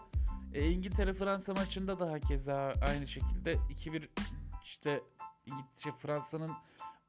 E, 0.53 0.69
İngiltere 0.69 1.13
Fransa 1.13 1.53
maçında 1.53 1.99
da 1.99 2.11
hakeza 2.11 2.73
aynı 2.87 3.07
şekilde 3.07 3.53
2-1 3.53 4.07
işte 4.63 5.01
İngiltere 5.47 5.93
Fransa'nın 6.01 6.51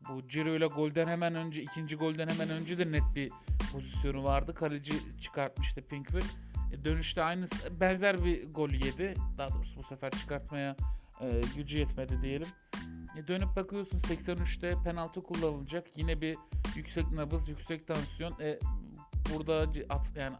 bu 0.08 0.28
Ciro 0.28 0.48
ile 0.48 0.66
golden 0.66 1.08
hemen 1.08 1.34
önce 1.34 1.62
ikinci 1.62 1.96
golden 1.96 2.28
hemen 2.28 2.50
önce 2.50 2.78
de 2.78 2.92
net 2.92 3.14
bir 3.14 3.32
pozisyonu 3.72 4.24
vardı. 4.24 4.54
Kaleci 4.54 4.92
çıkartmıştı 5.20 5.82
Pinkford. 5.82 6.22
E, 6.72 6.84
dönüşte 6.84 7.22
aynı 7.22 7.46
benzer 7.80 8.24
bir 8.24 8.52
gol 8.52 8.70
yedi. 8.70 9.14
Daha 9.38 9.48
doğrusu 9.48 9.76
bu 9.76 9.82
sefer 9.82 10.10
çıkartmaya 10.10 10.76
e, 11.20 11.40
gücü 11.56 11.78
yetmedi 11.78 12.22
diyelim. 12.22 12.48
E, 13.16 13.26
dönüp 13.28 13.56
bakıyorsun 13.56 14.00
83'te 14.00 14.74
penaltı 14.84 15.20
kullanılacak. 15.20 15.86
Yine 15.96 16.20
bir 16.20 16.36
yüksek 16.76 17.12
nabız, 17.12 17.48
yüksek 17.48 17.86
tansiyon. 17.86 18.40
E, 18.40 18.58
burada 19.34 19.66
at, 19.88 20.06
yani 20.16 20.36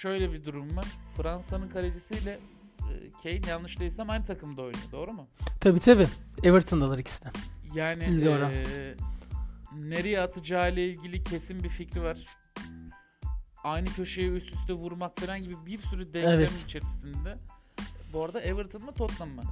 şöyle 0.00 0.32
bir 0.32 0.44
durum 0.44 0.76
var. 0.76 0.86
Fransa'nın 1.16 1.68
kalecisiyle 1.68 2.38
e, 2.80 3.10
Kane 3.22 3.50
yanlış 3.50 3.80
değilsem 3.80 4.10
aynı 4.10 4.26
takımda 4.26 4.62
oynuyor. 4.62 4.92
Doğru 4.92 5.12
mu? 5.12 5.28
Tabi 5.60 5.80
tabi. 5.80 6.06
Everton'dalar 6.42 6.98
ikisi 6.98 7.24
de. 7.24 7.28
Yani 7.74 8.04
e, 8.04 8.94
nereye 9.76 10.20
atacağı 10.20 10.72
ile 10.72 10.88
ilgili 10.88 11.24
kesin 11.24 11.62
bir 11.62 11.68
fikri 11.68 12.02
var. 12.02 12.18
Aynı 13.64 13.86
köşeye 13.86 14.28
üst 14.28 14.52
üste 14.54 14.72
vurmak 14.72 15.20
falan 15.20 15.42
gibi 15.42 15.66
bir 15.66 15.82
sürü 15.82 16.14
denklem 16.14 16.32
evet. 16.32 16.64
içerisinde. 16.66 17.38
Bu 18.12 18.24
arada 18.24 18.40
Everton 18.40 18.84
mı 18.84 18.92
Tottenham 18.92 19.34
mı? 19.34 19.42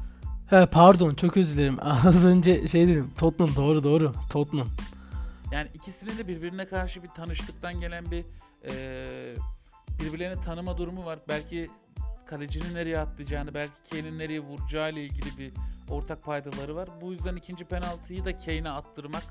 He 0.50 0.66
pardon 0.66 1.14
çok 1.14 1.36
özür 1.36 1.56
dilerim. 1.56 1.78
Az 1.82 2.24
önce 2.24 2.68
şey 2.68 2.88
dedim. 2.88 3.10
Tottenham 3.18 3.56
doğru 3.56 3.84
doğru. 3.84 4.12
Tottenham. 4.30 4.68
Yani 5.52 5.68
ikisinin 5.74 6.18
de 6.18 6.28
birbirine 6.28 6.66
karşı 6.66 7.02
bir 7.02 7.08
tanıştıktan 7.08 7.80
gelen 7.80 8.10
bir 8.10 8.24
e, 8.70 9.34
birbirlerini 10.00 10.42
tanıma 10.42 10.78
durumu 10.78 11.04
var. 11.04 11.18
Belki 11.28 11.70
kalecinin 12.26 12.74
nereye 12.74 12.98
atlayacağını, 12.98 13.54
belki 13.54 13.72
Kane'in 13.90 14.18
nereye 14.18 14.40
vuracağı 14.40 14.90
ile 14.90 15.04
ilgili 15.04 15.38
bir 15.38 15.52
ortak 15.88 16.22
paydaları 16.22 16.76
var. 16.76 16.88
Bu 17.00 17.12
yüzden 17.12 17.36
ikinci 17.36 17.64
penaltıyı 17.64 18.24
da 18.24 18.32
Kane'e 18.32 18.70
attırmak 18.70 19.24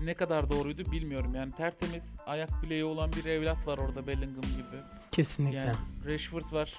ne 0.00 0.14
kadar 0.14 0.50
doğruydu 0.50 0.92
bilmiyorum. 0.92 1.34
Yani 1.34 1.52
tertemiz 1.52 2.02
ayak 2.26 2.62
bileği 2.62 2.84
olan 2.84 3.12
bir 3.12 3.24
evlat 3.24 3.66
var 3.66 3.78
orada 3.78 4.06
Bellingham 4.06 4.42
gibi. 4.42 4.82
Kesinlikle. 5.12 5.58
Yani 5.58 5.76
Rashford 6.06 6.52
var. 6.52 6.72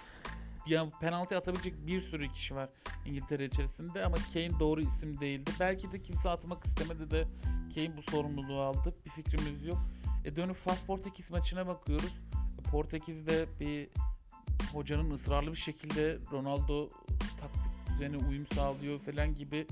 Yani 0.67 0.91
penaltı 1.01 1.37
atabilecek 1.37 1.87
bir 1.87 2.01
sürü 2.01 2.31
kişi 2.31 2.55
var 2.55 2.69
İngiltere 3.05 3.45
içerisinde 3.45 4.05
ama 4.05 4.17
Kane 4.33 4.59
doğru 4.59 4.81
isim 4.81 5.19
değildi. 5.19 5.51
Belki 5.59 5.91
de 5.91 6.01
kimse 6.01 6.29
atmak 6.29 6.65
istemedi 6.65 7.11
de 7.11 7.27
Kane 7.75 7.97
bu 7.97 8.11
sorumluluğu 8.11 8.61
aldı. 8.61 8.95
Bir 9.05 9.09
fikrimiz 9.09 9.65
yok. 9.65 9.77
E 10.25 10.35
dönüp 10.35 10.55
Fas 10.55 10.83
Portekiz 10.85 11.31
maçına 11.31 11.67
bakıyoruz. 11.67 12.13
Portekiz'de 12.71 13.45
bir 13.59 13.89
hocanın 14.73 15.11
ısrarlı 15.11 15.51
bir 15.51 15.57
şekilde 15.57 16.17
Ronaldo 16.31 16.89
taktik 17.39 17.89
düzeni 17.89 18.17
uyum 18.17 18.47
sağlıyor 18.53 18.99
falan 18.99 19.35
gibi 19.35 19.67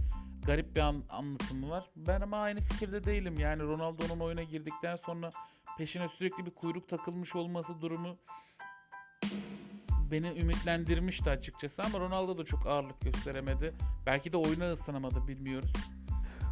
garip 0.45 0.75
bir 0.75 0.81
an, 0.81 1.03
anlatımı 1.09 1.69
var. 1.69 1.89
Ben 1.95 2.21
ama 2.21 2.37
aynı 2.37 2.61
fikirde 2.61 3.03
değilim. 3.03 3.39
Yani 3.39 3.63
Ronaldo'nun 3.63 4.19
oyuna 4.19 4.43
girdikten 4.43 4.95
sonra 4.95 5.29
peşine 5.77 6.07
sürekli 6.17 6.45
bir 6.45 6.51
kuyruk 6.51 6.89
takılmış 6.89 7.35
olması 7.35 7.81
durumu 7.81 8.17
beni 10.11 10.27
ümitlendirmişti 10.39 11.29
açıkçası 11.29 11.81
ama 11.83 11.99
Ronaldo 11.99 12.37
da 12.37 12.45
çok 12.45 12.67
ağırlık 12.67 13.01
gösteremedi. 13.01 13.73
Belki 14.05 14.31
de 14.31 14.37
oyuna 14.37 14.73
ısınamadı 14.73 15.27
bilmiyoruz. 15.27 15.73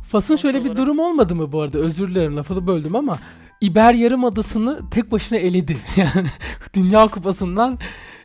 Fas'ın 0.04 0.36
şöyle 0.36 0.58
olarak... 0.58 0.72
bir 0.72 0.78
durum 0.78 1.00
olmadı 1.00 1.36
mı 1.36 1.52
bu 1.52 1.62
arada? 1.62 1.78
Özür 1.78 2.08
dilerim 2.08 2.38
lafını 2.38 2.68
böldüm 2.68 2.96
ama 2.96 3.20
İber 3.62 3.94
Yarımadası'nı 3.94 4.90
tek 4.90 5.12
başına 5.12 5.38
eledi. 5.38 5.78
Yani 5.98 6.28
Dünya 6.74 7.08
Kupası'ndan 7.08 7.80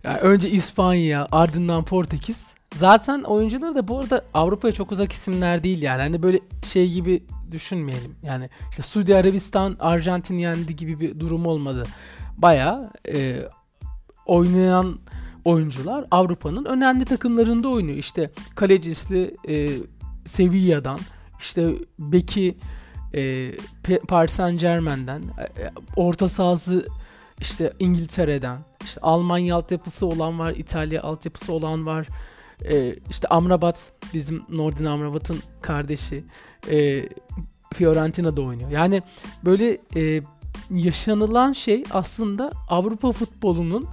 yani 0.05 0.19
önce 0.19 0.51
İspanya, 0.51 1.29
ardından 1.33 1.85
Portekiz. 1.85 2.55
Zaten 2.75 3.23
oyuncuları 3.23 3.75
da 3.75 3.89
bu 3.89 3.99
arada 3.99 4.25
Avrupa'ya 4.35 4.75
çok 4.75 4.93
uzak 4.93 5.13
isimler 5.13 5.65
değil 5.65 5.83
yani. 5.83 6.01
Hani 6.01 6.23
böyle 6.23 6.41
şey 6.65 6.93
gibi 6.93 7.23
düşünmeyelim. 7.51 8.17
Yani 8.23 8.51
işte 8.71 8.83
Suudi 8.83 9.17
Arabistan 9.17 9.77
Arjantin 9.81 10.37
yendi 10.37 10.77
gibi 10.77 11.01
bir 11.01 11.21
durum 11.21 11.47
olmadı. 11.47 11.87
Baya 12.39 12.93
e, 13.09 13.37
oynayan 14.31 14.99
oyuncular 15.45 16.05
Avrupa'nın 16.11 16.65
önemli 16.65 17.05
takımlarında 17.05 17.69
oynuyor. 17.69 17.99
İşte 17.99 18.31
kalecisi 18.55 19.37
e, 19.49 19.69
Sevilla'dan, 20.27 21.01
işte 21.41 21.75
Beki 21.99 22.57
e, 23.15 23.53
Paris 24.09 24.33
Saint 24.33 24.61
Germain'den, 24.61 25.23
e, 25.23 25.63
e, 25.63 25.73
orta 25.97 26.29
sahası 26.29 26.87
işte 27.41 27.73
İngiltere'den, 27.79 28.59
işte 28.85 29.01
Almanya 29.01 29.57
altyapısı 29.57 30.07
olan 30.07 30.39
var, 30.39 30.55
İtalya 30.57 31.03
altyapısı 31.03 31.53
olan 31.53 31.87
var. 31.87 32.07
E, 32.65 32.95
işte 33.11 33.29
Amrabat 33.29 33.93
bizim 34.15 34.43
Nordin 34.49 34.85
Amrabat'ın 34.85 35.39
kardeşi 35.63 36.25
e, 36.71 37.09
Fiorentina'da 37.75 38.43
oynuyor. 38.43 38.71
Yani 38.71 39.03
böyle 39.45 39.79
e, 39.97 40.23
yaşanılan 40.71 41.53
şey 41.53 41.85
aslında 41.93 42.53
Avrupa 42.69 43.13
futbolunun 43.13 43.89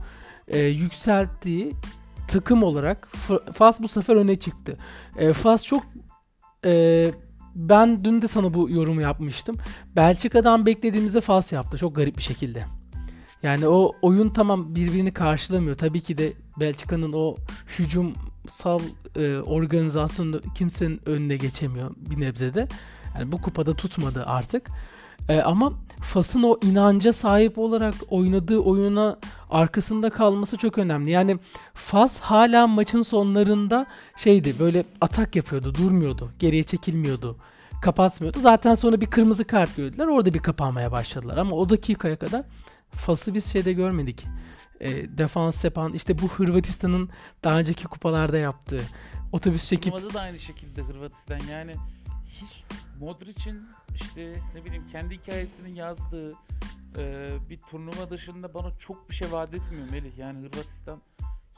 e, 0.48 0.60
yükselttiği 0.60 1.74
takım 2.28 2.64
olarak 2.64 3.08
Fas 3.54 3.82
bu 3.82 3.88
sefer 3.88 4.16
öne 4.16 4.36
çıktı. 4.36 4.78
E, 5.18 5.34
Fas 5.34 5.66
çok 5.66 5.84
e, 6.66 7.12
ben 7.56 8.04
dün 8.04 8.22
de 8.22 8.28
sana 8.28 8.54
bu 8.54 8.70
yorumu 8.70 9.02
yapmıştım. 9.02 9.58
Belçika'dan 9.96 10.66
beklediğimizde 10.66 11.22
Fas 11.22 11.54
yaptı 11.54 11.78
çok 11.78 11.96
garip 11.96 12.18
bir 12.18 12.24
şekilde. 12.24 12.66
Yani 13.44 13.68
o 13.68 13.92
oyun 14.02 14.30
tamam 14.30 14.76
birbirini 14.76 15.14
karşılamıyor. 15.14 15.78
Tabii 15.78 16.02
ki 16.02 16.18
de 16.18 16.34
Belçika'nın 16.60 17.14
o 17.14 17.36
hücumsal 17.80 18.80
e, 19.16 19.38
organizasyonu 19.38 20.42
kimsenin 20.56 21.02
önüne 21.06 21.38
geçemiyor 21.38 21.92
bir 21.98 22.22
nebzede. 22.22 22.68
Yani 23.16 23.32
bu 23.32 23.38
kupada 23.38 23.74
tutmadı 23.74 24.24
artık. 24.26 24.70
E, 25.30 25.42
ama 25.42 25.74
Fas'ın 26.02 26.44
o 26.44 26.60
inanca 26.64 27.14
sahip 27.14 27.58
olarak 27.58 27.94
oynadığı 28.10 28.60
oyuna 28.60 29.18
arkasında 29.50 30.10
kalması 30.10 30.58
çok 30.58 30.78
önemli. 30.78 31.12
Yani 31.12 31.40
Fas 31.74 32.20
hala 32.20 32.68
maçın 32.68 33.04
sonlarında 33.04 33.86
şeydi 34.18 34.60
böyle 34.60 34.84
atak 35.02 35.36
yapıyordu, 35.36 35.76
durmuyordu, 35.76 36.32
geriye 36.40 36.64
çekilmiyordu, 36.64 37.38
kapatmıyordu. 37.82 38.40
Zaten 38.40 38.76
sonra 38.76 39.02
bir 39.02 39.06
kırmızı 39.06 39.46
kart 39.46 39.76
gördüler. 39.76 40.08
Orada 40.08 40.34
bir 40.34 40.40
kapanmaya 40.40 40.92
başladılar 40.92 41.38
ama 41.38 41.56
o 41.56 41.70
dakikaya 41.70 42.16
kadar 42.16 42.44
Fas'ı 42.92 43.34
biz 43.34 43.52
şeyde 43.52 43.74
görmedik. 43.74 44.26
E, 44.80 45.18
defans 45.18 45.64
yapan 45.64 45.94
işte 45.94 46.18
bu 46.18 46.28
Hırvatistan'ın 46.28 47.10
daha 47.44 47.60
önceki 47.60 47.86
kupalarda 47.86 48.38
yaptığı 48.38 48.82
otobüs 49.32 49.70
çekip 49.70 49.94
Turnuvada 49.94 50.14
da 50.14 50.22
aynı 50.22 50.40
şekilde 50.40 50.82
Hırvatistan 50.82 51.40
yani 51.52 51.76
hiç 52.42 52.64
Modric'in 53.00 53.70
işte 53.96 54.34
ne 54.56 54.66
bileyim 54.66 54.88
kendi 54.92 55.18
hikayesinin 55.18 55.76
yazdığı 55.76 56.34
e, 56.98 57.30
bir 57.50 57.58
turnuva 57.62 58.10
dışında 58.10 58.54
bana 58.54 58.78
çok 58.80 59.10
bir 59.10 59.16
şey 59.16 59.32
vaat 59.32 59.54
etmiyor 59.54 59.90
Melih. 59.92 60.18
Yani 60.18 60.40
Hırvatistan 60.40 61.02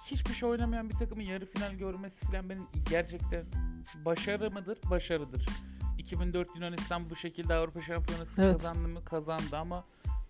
hiçbir 0.06 0.34
şey 0.34 0.50
oynamayan 0.50 0.90
bir 0.90 0.96
takımın 0.96 1.24
yarı 1.24 1.46
final 1.46 1.74
görmesi 1.74 2.26
falan 2.26 2.50
benim 2.50 2.68
gerçekten 2.90 3.46
başarı 4.06 4.52
mıdır? 4.52 4.80
Başarıdır. 4.90 5.46
2004 5.98 6.56
Yunanistan 6.56 7.10
bu 7.10 7.16
şekilde 7.16 7.54
Avrupa 7.54 7.82
Şampiyonası 7.82 8.42
evet. 8.42 8.52
kazandı 8.52 8.88
mı? 8.88 9.06
Kazandı 9.06 9.58
ama 9.58 9.84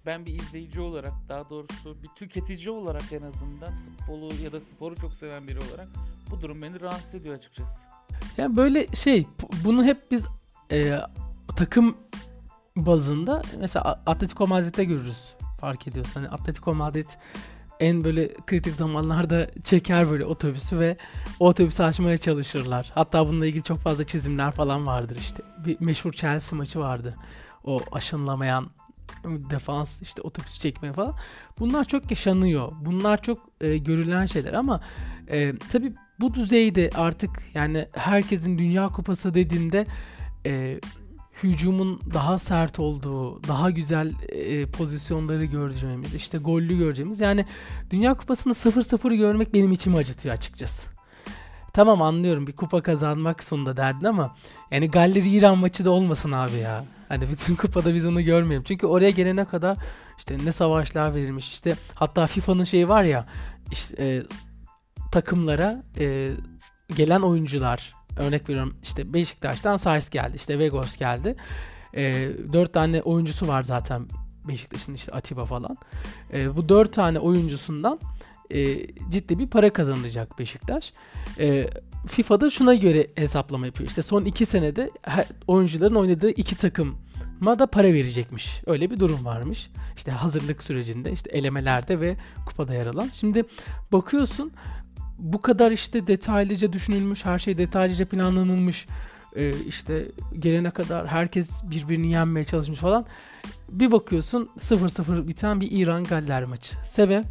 ben 0.05 0.25
bir 0.25 0.39
izleyici 0.39 0.81
olarak 0.81 1.13
daha 1.29 1.49
doğrusu 1.49 2.03
bir 2.03 2.07
tüketici 2.07 2.69
olarak 2.69 3.13
en 3.13 3.21
azından 3.21 3.73
futbolu 3.97 4.33
ya 4.43 4.51
da 4.51 4.59
sporu 4.59 4.95
çok 4.95 5.13
seven 5.13 5.47
biri 5.47 5.59
olarak 5.59 5.87
bu 6.31 6.41
durum 6.41 6.61
beni 6.61 6.81
rahatsız 6.81 7.15
ediyor 7.15 7.35
açıkçası. 7.35 7.88
Ya 8.37 8.55
böyle 8.55 8.87
şey 8.87 9.27
bunu 9.63 9.83
hep 9.83 10.11
biz 10.11 10.25
e, 10.71 10.99
takım 11.55 11.97
bazında 12.75 13.41
mesela 13.59 14.01
Atletico 14.05 14.47
Madrid'de 14.47 14.85
görürüz 14.85 15.33
fark 15.61 15.87
ediyorsun. 15.87 16.13
Hani 16.13 16.29
Atletico 16.29 16.73
Madrid 16.73 17.07
en 17.79 18.03
böyle 18.03 18.33
kritik 18.47 18.75
zamanlarda 18.75 19.47
çeker 19.63 20.09
böyle 20.09 20.25
otobüsü 20.25 20.79
ve 20.79 20.97
o 21.39 21.47
otobüsü 21.47 21.83
açmaya 21.83 22.17
çalışırlar. 22.17 22.91
Hatta 22.95 23.27
bununla 23.27 23.45
ilgili 23.45 23.63
çok 23.63 23.79
fazla 23.79 24.03
çizimler 24.03 24.51
falan 24.51 24.87
vardır 24.87 25.15
işte. 25.15 25.43
Bir 25.65 25.77
meşhur 25.79 26.13
Chelsea 26.13 26.57
maçı 26.57 26.79
vardı. 26.79 27.15
O 27.63 27.81
aşınlamayan 27.91 28.69
defans 29.25 30.01
işte 30.01 30.21
otobüs 30.21 30.59
çekme 30.59 30.93
falan. 30.93 31.15
Bunlar 31.59 31.85
çok 31.85 32.11
yaşanıyor. 32.11 32.71
Bunlar 32.81 33.21
çok 33.21 33.39
e, 33.61 33.77
görülen 33.77 34.25
şeyler 34.25 34.53
ama 34.53 34.81
e, 35.31 35.53
tabii 35.71 35.93
bu 36.21 36.33
düzeyde 36.33 36.89
artık 36.95 37.29
yani 37.53 37.85
herkesin 37.93 38.57
Dünya 38.57 38.87
Kupası 38.87 39.33
dediğinde 39.33 39.85
e, 40.45 40.79
hücumun 41.43 42.01
daha 42.13 42.39
sert 42.39 42.79
olduğu, 42.79 43.43
daha 43.43 43.69
güzel 43.69 44.13
e, 44.29 44.65
pozisyonları 44.65 45.45
göreceğimiz, 45.45 46.15
işte 46.15 46.37
gollü 46.37 46.77
göreceğimiz. 46.77 47.19
Yani 47.19 47.45
Dünya 47.91 48.13
Kupası'nda 48.13 48.53
0-0 48.53 49.15
görmek 49.15 49.53
benim 49.53 49.71
içimi 49.71 49.97
acıtıyor 49.97 50.35
açıkçası. 50.35 50.87
Tamam 51.73 52.01
anlıyorum 52.01 52.47
bir 52.47 52.55
kupa 52.55 52.81
kazanmak 52.81 53.43
sonunda 53.43 53.77
derdin 53.77 54.05
ama 54.05 54.35
yani 54.71 54.91
Galleri 54.91 55.29
İran 55.29 55.57
maçı 55.57 55.85
da 55.85 55.91
olmasın 55.91 56.31
abi 56.31 56.57
ya. 56.57 56.85
Hani 57.09 57.29
bütün 57.29 57.55
kupada 57.55 57.95
biz 57.95 58.05
onu 58.05 58.21
görmeyelim. 58.21 58.63
Çünkü 58.63 58.87
oraya 58.87 59.09
gelene 59.09 59.45
kadar 59.45 59.77
işte 60.17 60.37
ne 60.45 60.51
savaşlar 60.51 61.15
verilmiş. 61.15 61.49
işte 61.49 61.75
hatta 61.95 62.27
FIFA'nın 62.27 62.63
şeyi 62.63 62.89
var 62.89 63.03
ya 63.03 63.25
işte, 63.71 64.03
e, 64.03 64.23
takımlara 65.11 65.83
e, 65.99 66.31
gelen 66.95 67.21
oyuncular 67.21 67.93
örnek 68.17 68.49
veriyorum 68.49 68.75
işte 68.83 69.13
Beşiktaş'tan 69.13 69.77
Sais 69.77 70.09
geldi. 70.09 70.35
işte 70.35 70.59
Vegos 70.59 70.97
geldi. 70.97 71.35
E, 71.95 72.29
4 72.53 72.73
tane 72.73 73.01
oyuncusu 73.01 73.47
var 73.47 73.63
zaten 73.63 74.07
Beşiktaş'ın 74.47 74.93
işte 74.93 75.11
Atiba 75.11 75.45
falan. 75.45 75.77
E, 76.33 76.57
bu 76.57 76.69
dört 76.69 76.93
tane 76.93 77.19
oyuncusundan 77.19 77.99
e, 78.49 78.87
ciddi 79.09 79.39
bir 79.39 79.47
para 79.47 79.73
kazanacak 79.73 80.39
Beşiktaş. 80.39 80.93
E, 81.39 81.69
FIFA'da 82.07 82.49
şuna 82.49 82.75
göre 82.75 83.07
hesaplama 83.15 83.65
yapıyor. 83.65 83.89
İşte 83.89 84.01
son 84.01 84.25
iki 84.25 84.45
senede 84.45 84.91
oyuncuların 85.47 85.95
oynadığı 85.95 86.29
iki 86.29 86.57
takıma 86.57 87.59
da 87.59 87.67
para 87.67 87.87
verecekmiş. 87.87 88.61
Öyle 88.65 88.89
bir 88.91 88.99
durum 88.99 89.25
varmış. 89.25 89.69
İşte 89.97 90.11
hazırlık 90.11 90.63
sürecinde, 90.63 91.11
işte 91.11 91.29
elemelerde 91.29 91.99
ve 91.99 92.17
kupada 92.45 92.73
yer 92.73 92.85
alan. 92.85 93.09
Şimdi 93.13 93.43
bakıyorsun 93.91 94.51
bu 95.19 95.41
kadar 95.41 95.71
işte 95.71 96.07
detaylıca 96.07 96.73
düşünülmüş, 96.73 97.25
her 97.25 97.39
şey 97.39 97.57
detaylıca 97.57 98.05
planlanılmış. 98.05 98.87
Ee, 99.35 99.53
işte 99.67 100.11
gelene 100.39 100.71
kadar 100.71 101.07
herkes 101.07 101.63
birbirini 101.63 102.11
yenmeye 102.11 102.45
çalışmış 102.45 102.79
falan. 102.79 103.05
Bir 103.69 103.91
bakıyorsun 103.91 104.49
0-0 104.57 105.27
biten 105.27 105.61
bir 105.61 105.71
İran-Galler 105.71 106.43
maçı. 106.43 106.75
Sebep? 106.85 107.25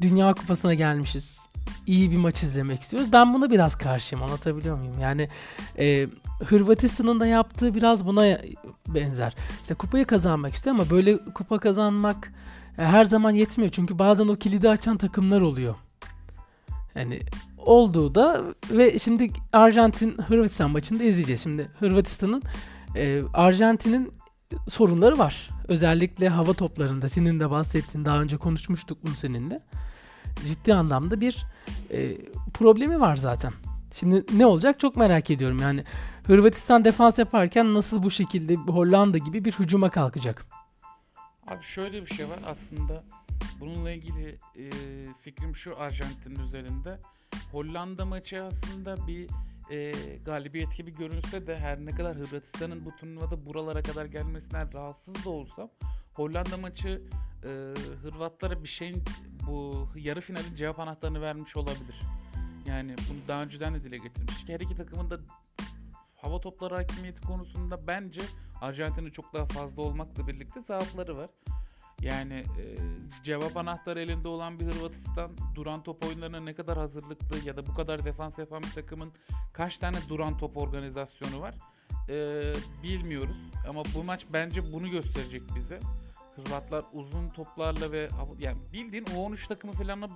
Dünya 0.00 0.34
Kupası'na 0.34 0.74
gelmişiz. 0.74 1.48
İyi 1.86 2.10
bir 2.10 2.16
maç 2.16 2.42
izlemek 2.42 2.82
istiyoruz. 2.82 3.12
Ben 3.12 3.34
buna 3.34 3.50
biraz 3.50 3.74
karşıyım 3.74 4.24
anlatabiliyor 4.24 4.78
muyum? 4.78 5.00
Yani 5.00 5.28
e, 5.78 6.08
Hırvatistan'ın 6.44 7.20
da 7.20 7.26
yaptığı 7.26 7.74
biraz 7.74 8.06
buna 8.06 8.38
benzer. 8.88 9.34
İşte 9.62 9.74
kupayı 9.74 10.06
kazanmak 10.06 10.54
istiyor 10.54 10.76
ama 10.76 10.90
böyle 10.90 11.24
kupa 11.24 11.58
kazanmak 11.58 12.32
e, 12.78 12.84
her 12.84 13.04
zaman 13.04 13.30
yetmiyor. 13.30 13.70
Çünkü 13.70 13.98
bazen 13.98 14.28
o 14.28 14.36
kilidi 14.36 14.68
açan 14.68 14.96
takımlar 14.96 15.40
oluyor. 15.40 15.74
Yani 16.94 17.20
olduğu 17.58 18.14
da 18.14 18.42
ve 18.70 18.98
şimdi 18.98 19.30
Arjantin 19.52 20.18
Hırvatistan 20.18 20.70
maçında 20.70 21.02
izleyeceğiz. 21.02 21.42
Şimdi 21.42 21.70
Hırvatistan'ın 21.78 22.42
e, 22.96 23.22
Arjantin'in 23.34 24.12
sorunları 24.68 25.18
var. 25.18 25.50
Özellikle 25.68 26.28
hava 26.28 26.52
toplarında 26.52 27.08
senin 27.08 27.40
de 27.40 27.50
bahsettiğin 27.50 28.04
daha 28.04 28.22
önce 28.22 28.36
konuşmuştuk 28.36 28.98
bunu 29.04 29.14
seninle 29.14 29.62
ciddi 30.46 30.74
anlamda 30.74 31.20
bir 31.20 31.46
e, 31.90 32.16
problemi 32.54 33.00
var 33.00 33.16
zaten. 33.16 33.52
Şimdi 33.92 34.24
ne 34.32 34.46
olacak 34.46 34.80
çok 34.80 34.96
merak 34.96 35.30
ediyorum. 35.30 35.58
Yani 35.58 35.84
Hırvatistan 36.26 36.84
defans 36.84 37.18
yaparken 37.18 37.74
nasıl 37.74 38.02
bu 38.02 38.10
şekilde 38.10 38.54
Hollanda 38.54 39.18
gibi 39.18 39.44
bir 39.44 39.52
hücuma 39.52 39.90
kalkacak? 39.90 40.46
Abi 41.46 41.64
şöyle 41.64 42.06
bir 42.06 42.14
şey 42.14 42.28
var 42.28 42.38
aslında 42.46 43.04
bununla 43.60 43.90
ilgili 43.90 44.38
e, 44.58 44.70
fikrim 45.20 45.56
şu 45.56 45.80
Arjantin 45.80 46.34
üzerinde. 46.34 46.98
Hollanda 47.52 48.04
maçı 48.04 48.42
aslında 48.42 49.06
bir 49.06 49.28
e, 49.70 49.92
galibiyet 50.24 50.76
gibi 50.76 50.96
görünse 50.96 51.46
de 51.46 51.58
her 51.58 51.86
ne 51.86 51.90
kadar 51.90 52.16
Hırvatistan'ın 52.16 52.84
bu 52.84 52.96
turnuvada 52.96 53.46
buralara 53.46 53.82
kadar 53.82 54.04
gelmesinden 54.04 54.72
rahatsız 54.72 55.24
da 55.24 55.30
olsam 55.30 55.70
Hollanda 56.14 56.56
maçı 56.56 57.02
e, 57.44 57.48
Hırvatlara 58.02 58.62
bir 58.62 58.68
şeyin 58.68 59.02
bu 59.46 59.88
yarı 59.96 60.20
finalin 60.20 60.56
cevap 60.56 60.78
anahtarını 60.78 61.20
vermiş 61.20 61.56
olabilir. 61.56 62.00
Yani 62.66 62.94
bunu 63.10 63.18
daha 63.28 63.42
önceden 63.42 63.74
de 63.74 63.84
dile 63.84 63.96
getirmiş. 63.96 64.34
Her 64.46 64.60
iki 64.60 64.76
takımın 64.76 65.10
da 65.10 65.18
hava 66.16 66.40
topları 66.40 66.74
hakimiyeti 66.74 67.20
konusunda 67.20 67.86
bence 67.86 68.20
Arjantin'in 68.60 69.10
çok 69.10 69.34
daha 69.34 69.46
fazla 69.46 69.82
olmakla 69.82 70.28
birlikte 70.28 70.62
zaafları 70.62 71.16
var. 71.16 71.30
Yani 72.02 72.34
e, 72.34 72.64
cevap 73.24 73.56
anahtarı 73.56 74.00
elinde 74.00 74.28
olan 74.28 74.58
bir 74.58 74.64
Hırvatistan 74.64 75.30
duran 75.54 75.82
top 75.82 76.06
oyunlarına 76.06 76.40
ne 76.40 76.54
kadar 76.54 76.78
hazırlıklı 76.78 77.48
ya 77.48 77.56
da 77.56 77.66
bu 77.66 77.74
kadar 77.74 78.04
defans 78.04 78.38
yapan 78.38 78.62
bir 78.62 78.70
takımın 78.70 79.12
kaç 79.52 79.78
tane 79.78 79.96
duran 80.08 80.38
top 80.38 80.56
organizasyonu 80.56 81.40
var 81.40 81.54
e, 82.08 82.52
bilmiyoruz. 82.82 83.36
Ama 83.68 83.82
bu 83.94 84.04
maç 84.04 84.26
bence 84.32 84.72
bunu 84.72 84.90
gösterecek 84.90 85.42
bize. 85.56 85.80
Hırvatlar 86.36 86.84
uzun 86.92 87.28
toplarla 87.28 87.92
ve 87.92 88.08
yani 88.38 88.58
bildiğin 88.72 89.04
U13 89.04 89.48
takımı 89.48 89.72
falan 89.72 90.10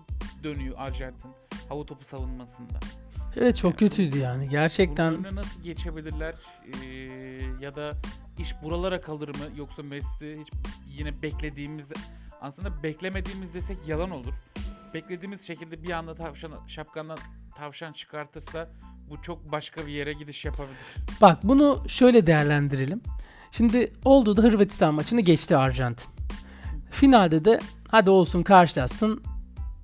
dönüyor 0.44 0.74
Arjantin 0.78 1.30
hava 1.68 1.86
topu 1.86 2.04
savunmasında. 2.04 2.78
Evet 3.36 3.56
çok 3.56 3.70
yani, 3.70 3.78
kötüydü 3.78 4.18
yani 4.18 4.48
gerçekten. 4.48 5.24
Bunun 5.24 5.36
nasıl 5.36 5.62
geçebilirler 5.62 6.34
ee, 6.82 6.88
ya 7.60 7.74
da 7.74 7.92
iş 8.38 8.62
buralara 8.62 9.00
kalır 9.00 9.28
mı 9.28 9.44
yoksa 9.56 9.82
Messi 9.82 10.40
hiç 10.40 10.48
yine 10.88 11.22
beklediğimiz 11.22 11.86
aslında 12.40 12.82
beklemediğimiz 12.82 13.54
desek 13.54 13.88
yalan 13.88 14.10
olur. 14.10 14.32
Beklediğimiz 14.94 15.46
şekilde 15.46 15.82
bir 15.82 15.90
anda 15.90 16.14
tavşan 16.14 16.52
şapkandan 16.68 17.18
tavşan 17.56 17.92
çıkartırsa 17.92 18.68
bu 19.10 19.22
çok 19.22 19.52
başka 19.52 19.86
bir 19.86 19.92
yere 19.92 20.12
gidiş 20.12 20.44
yapabilir. 20.44 20.78
Bak 21.20 21.38
bunu 21.42 21.84
şöyle 21.88 22.26
değerlendirelim. 22.26 23.00
Şimdi 23.50 23.92
oldu 24.04 24.36
da 24.36 24.42
Hırvatistan 24.42 24.94
maçını 24.94 25.20
geçti 25.20 25.56
Arjantin. 25.56 26.10
Finalde 26.90 27.44
de 27.44 27.60
hadi 27.88 28.10
olsun 28.10 28.42
karşılaşsın 28.42 29.22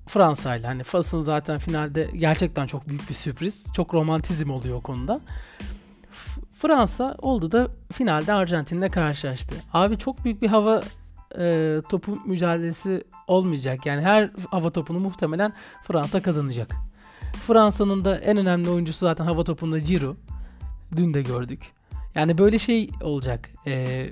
Fransa 0.07 0.55
ile. 0.55 0.67
Hani 0.67 0.83
Fas'ın 0.83 1.21
zaten 1.21 1.59
finalde 1.59 2.09
gerçekten 2.13 2.67
çok 2.67 2.89
büyük 2.89 3.09
bir 3.09 3.13
sürpriz. 3.13 3.73
Çok 3.73 3.93
romantizm 3.93 4.49
oluyor 4.49 4.77
o 4.77 4.81
konuda. 4.81 5.21
Fransa 6.61 7.15
oldu 7.21 7.51
da 7.51 7.67
finalde 7.91 8.33
Arjantin'le 8.33 8.89
karşılaştı. 8.89 9.55
Abi 9.73 9.97
çok 9.97 10.25
büyük 10.25 10.41
bir 10.41 10.47
hava 10.47 10.81
e, 11.39 11.77
topu 11.89 12.19
mücadelesi 12.25 13.03
olmayacak. 13.27 13.85
Yani 13.85 14.01
her 14.01 14.31
hava 14.51 14.69
topunu 14.69 14.99
muhtemelen 14.99 15.53
Fransa 15.83 16.21
kazanacak. 16.21 16.75
Fransa'nın 17.47 18.05
da 18.05 18.17
en 18.17 18.37
önemli 18.37 18.69
oyuncusu 18.69 18.99
zaten 18.99 19.25
hava 19.25 19.43
topunda 19.43 19.79
Giroud. 19.79 20.17
Dün 20.95 21.13
de 21.13 21.21
gördük. 21.21 21.71
Yani 22.15 22.37
böyle 22.37 22.59
şey 22.59 22.89
olacak. 23.03 23.49
E, 23.67 24.05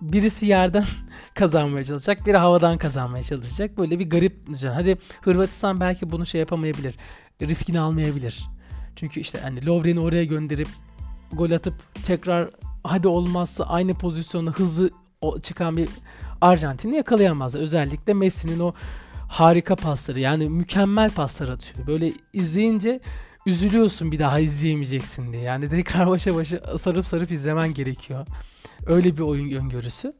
birisi 0.00 0.46
yerden 0.46 0.84
kazanmaya 1.34 1.84
çalışacak, 1.84 2.26
biri 2.26 2.36
havadan 2.36 2.78
kazanmaya 2.78 3.24
çalışacak. 3.24 3.78
Böyle 3.78 3.98
bir 3.98 4.10
garip. 4.10 4.36
Hadi 4.74 4.98
Hırvatistan 5.22 5.80
belki 5.80 6.12
bunu 6.12 6.26
şey 6.26 6.38
yapamayabilir. 6.38 6.96
Riskini 7.42 7.80
almayabilir. 7.80 8.46
Çünkü 8.96 9.20
işte 9.20 9.38
hani 9.42 9.66
Lovren'i 9.66 10.00
oraya 10.00 10.24
gönderip 10.24 10.68
gol 11.32 11.50
atıp 11.50 11.74
tekrar 12.04 12.50
hadi 12.84 13.08
olmazsa 13.08 13.64
aynı 13.64 13.94
pozisyonda 13.94 14.50
hızlı 14.50 14.90
çıkan 15.42 15.76
bir 15.76 15.88
Arjantin'i 16.40 16.96
yakalayamaz. 16.96 17.54
Özellikle 17.54 18.14
Messi'nin 18.14 18.60
o 18.60 18.72
harika 19.28 19.76
pasları 19.76 20.20
yani 20.20 20.48
mükemmel 20.48 21.10
paslar 21.10 21.48
atıyor. 21.48 21.86
Böyle 21.86 22.12
izleyince 22.32 23.00
üzülüyorsun 23.46 24.12
bir 24.12 24.18
daha 24.18 24.40
izleyemeyeceksin 24.40 25.32
diye. 25.32 25.42
Yani 25.42 25.68
tekrar 25.68 26.06
başa 26.10 26.34
başa 26.34 26.78
sarıp 26.78 27.06
sarıp 27.06 27.30
izlemen 27.30 27.74
gerekiyor. 27.74 28.26
Öyle 28.86 29.16
bir 29.16 29.22
oyun 29.22 29.60
öngörüsü. 29.60 30.14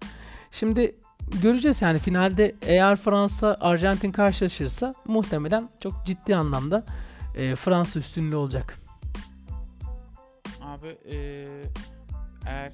Şimdi 0.50 0.96
göreceğiz 1.42 1.82
yani 1.82 1.98
finalde 1.98 2.54
eğer 2.62 2.96
Fransa 2.96 3.58
Arjantin 3.60 4.12
karşılaşırsa 4.12 4.94
muhtemelen 5.06 5.68
çok 5.80 6.06
ciddi 6.06 6.36
anlamda 6.36 6.84
e, 7.36 7.56
Fransa 7.56 7.98
üstünlüğü 7.98 8.36
olacak. 8.36 8.85
Abi 10.76 10.98
e, 11.10 11.46
eğer 12.46 12.72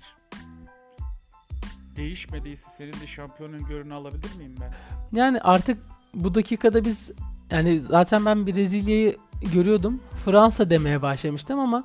değişmediyse 1.96 2.62
senin 2.78 2.92
de 2.92 3.06
şampiyonun 3.06 3.64
görünü 3.64 3.94
alabilir 3.94 4.34
miyim 4.38 4.54
ben? 4.60 4.72
Yani 5.18 5.40
artık 5.40 5.78
bu 6.14 6.34
dakikada 6.34 6.84
biz 6.84 7.12
yani 7.50 7.80
zaten 7.80 8.26
ben 8.26 8.46
Brezilya'yı 8.46 9.16
görüyordum. 9.54 10.00
Fransa 10.24 10.70
demeye 10.70 11.02
başlamıştım 11.02 11.58
ama 11.58 11.84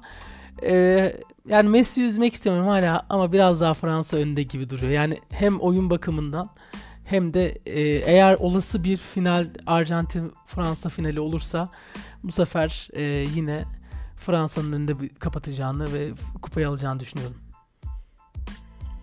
e, 0.64 1.14
yani 1.48 1.70
Messi 1.70 2.04
üzmek 2.04 2.34
istiyorum 2.34 2.68
hala 2.68 3.06
ama 3.10 3.32
biraz 3.32 3.62
daha 3.62 3.74
Fransa 3.74 4.18
önde 4.18 4.44
gibi 4.44 4.70
duruyor. 4.70 4.92
Yani 4.92 5.18
hem 5.30 5.60
oyun 5.60 5.90
bakımından 5.90 6.50
hem 7.06 7.34
de 7.34 7.48
e, 7.66 7.82
eğer 7.82 8.36
olası 8.36 8.84
bir 8.84 8.98
final 8.98 9.48
Arjantin 9.66 10.34
Fransa 10.46 10.90
finali 10.90 11.20
olursa 11.20 11.70
bu 12.24 12.32
sefer 12.32 12.90
e, 12.94 13.04
yine 13.36 13.64
Fransa'nın 14.18 14.72
önünde 14.72 14.94
kapatacağını 15.20 15.94
ve 15.94 16.10
kupayı 16.42 16.70
alacağını 16.70 17.00
düşünüyorum. 17.00 17.38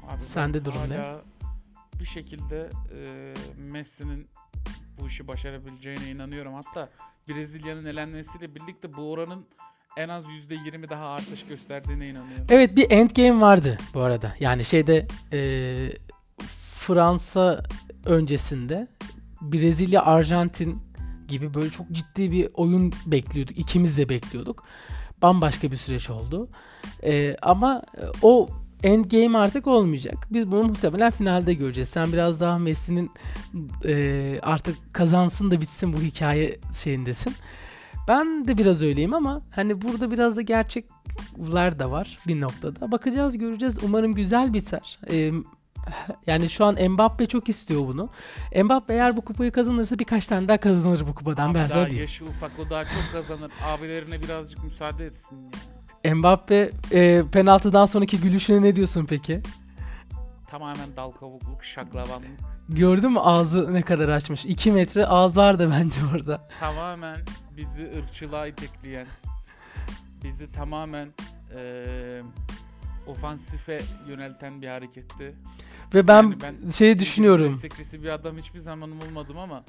Abi 0.08 0.22
Sende 0.22 0.64
durum 0.64 0.90
ne? 0.90 1.14
Bir 2.00 2.06
şekilde 2.06 2.70
e, 2.96 3.34
Messi'nin 3.58 4.28
bu 5.00 5.08
işi 5.08 5.28
başarabileceğine 5.28 6.10
inanıyorum. 6.10 6.54
Hatta 6.54 6.88
Brezilya'nın 7.28 7.84
elenmesiyle 7.84 8.54
birlikte 8.54 8.94
bu 8.96 9.10
oranın 9.10 9.46
en 9.96 10.08
az 10.08 10.24
%20 10.24 10.90
daha 10.90 11.06
artış 11.06 11.44
gösterdiğine 11.48 12.08
inanıyorum. 12.08 12.46
Evet 12.50 12.76
bir 12.76 12.90
endgame 12.90 13.40
vardı 13.40 13.78
bu 13.94 14.00
arada. 14.00 14.34
Yani 14.40 14.64
şeyde 14.64 15.06
e, 15.32 15.38
Fransa 16.78 17.62
öncesinde 18.04 18.88
Brezilya 19.40 20.02
Arjantin 20.02 20.82
gibi 21.28 21.54
böyle 21.54 21.70
çok 21.70 21.92
ciddi 21.92 22.32
bir 22.32 22.48
oyun 22.54 22.92
bekliyorduk. 23.06 23.58
İkimiz 23.58 23.98
de 23.98 24.08
bekliyorduk. 24.08 24.64
Bambaşka 25.22 25.70
bir 25.70 25.76
süreç 25.76 26.10
oldu. 26.10 26.48
E, 27.04 27.36
ama 27.42 27.82
o 28.22 28.48
endgame 28.82 29.38
artık 29.38 29.66
olmayacak. 29.66 30.26
Biz 30.30 30.50
bunu 30.50 30.62
muhtemelen 30.62 31.10
finalde 31.10 31.54
göreceğiz. 31.54 31.88
Sen 31.88 32.12
biraz 32.12 32.40
daha 32.40 32.58
Messi'nin 32.58 33.10
e, 33.84 34.38
artık 34.42 34.94
kazansın 34.94 35.50
da 35.50 35.60
bitsin 35.60 35.92
bu 35.92 36.00
hikaye 36.00 36.58
şeyindesin. 36.82 37.34
Ben 38.08 38.48
de 38.48 38.58
biraz 38.58 38.82
öyleyim 38.82 39.14
ama 39.14 39.42
hani 39.50 39.82
burada 39.82 40.10
biraz 40.10 40.36
da 40.36 40.42
gerçekler 40.42 41.78
de 41.78 41.90
var 41.90 42.18
bir 42.26 42.40
noktada. 42.40 42.92
Bakacağız 42.92 43.38
göreceğiz. 43.38 43.78
Umarım 43.82 44.14
güzel 44.14 44.52
biter. 44.52 44.98
Ee, 45.10 45.32
yani 46.26 46.50
şu 46.50 46.64
an 46.64 46.76
Mbappe 46.90 47.26
çok 47.26 47.48
istiyor 47.48 47.80
bunu. 47.86 48.08
Mbappe 48.64 48.94
eğer 48.94 49.16
bu 49.16 49.20
kupayı 49.20 49.50
kazanırsa 49.52 49.98
birkaç 49.98 50.26
tane 50.26 50.48
daha 50.48 50.58
kazanır 50.58 51.06
bu 51.08 51.14
kupadan 51.14 51.48
Abi 51.50 51.54
ben 51.54 51.66
sana 51.66 51.86
diyeyim. 51.86 52.02
yaşı 52.02 52.24
ufak 52.24 52.50
o 52.66 52.70
daha 52.70 52.84
çok 52.84 53.12
kazanır. 53.12 53.52
Abilerine 53.64 54.22
birazcık 54.22 54.64
müsaade 54.64 55.06
etsin 55.06 55.50
ya. 56.04 56.14
Mbappe 56.14 56.70
e, 56.92 57.22
penaltıdan 57.32 57.86
sonraki 57.86 58.20
gülüşüne 58.20 58.62
ne 58.62 58.76
diyorsun 58.76 59.06
peki? 59.06 59.40
Tamamen 60.50 60.96
dal 60.96 61.10
kavukluk, 61.10 61.64
şaklabanlık. 61.64 62.28
Gördün 62.68 63.12
mü 63.12 63.18
ağzı 63.18 63.74
ne 63.74 63.82
kadar 63.82 64.08
açmış? 64.08 64.44
2 64.44 64.72
metre 64.72 65.06
ağız 65.06 65.36
var 65.36 65.58
da 65.58 65.70
bence 65.70 65.96
orada. 66.14 66.48
Tamamen 66.60 67.16
bizi 67.56 67.92
ırkçılığa 67.98 68.46
itekleyen, 68.46 69.06
bizi 70.24 70.52
tamamen 70.52 71.08
eee 71.56 72.22
ofansife 73.06 73.80
yönelten 74.08 74.62
bir 74.62 74.68
hareketti. 74.68 75.34
Ve 75.94 76.06
ben, 76.06 76.22
Yani 76.22 76.36
ben 76.42 76.68
şey 76.68 76.98
düşünüyorum. 76.98 77.54
Desteklisi 77.62 78.02
bir 78.02 78.08
adam 78.08 78.38
hiçbir 78.38 78.60
zaman 78.60 78.90
olmadım 78.90 79.38
ama 79.38 79.64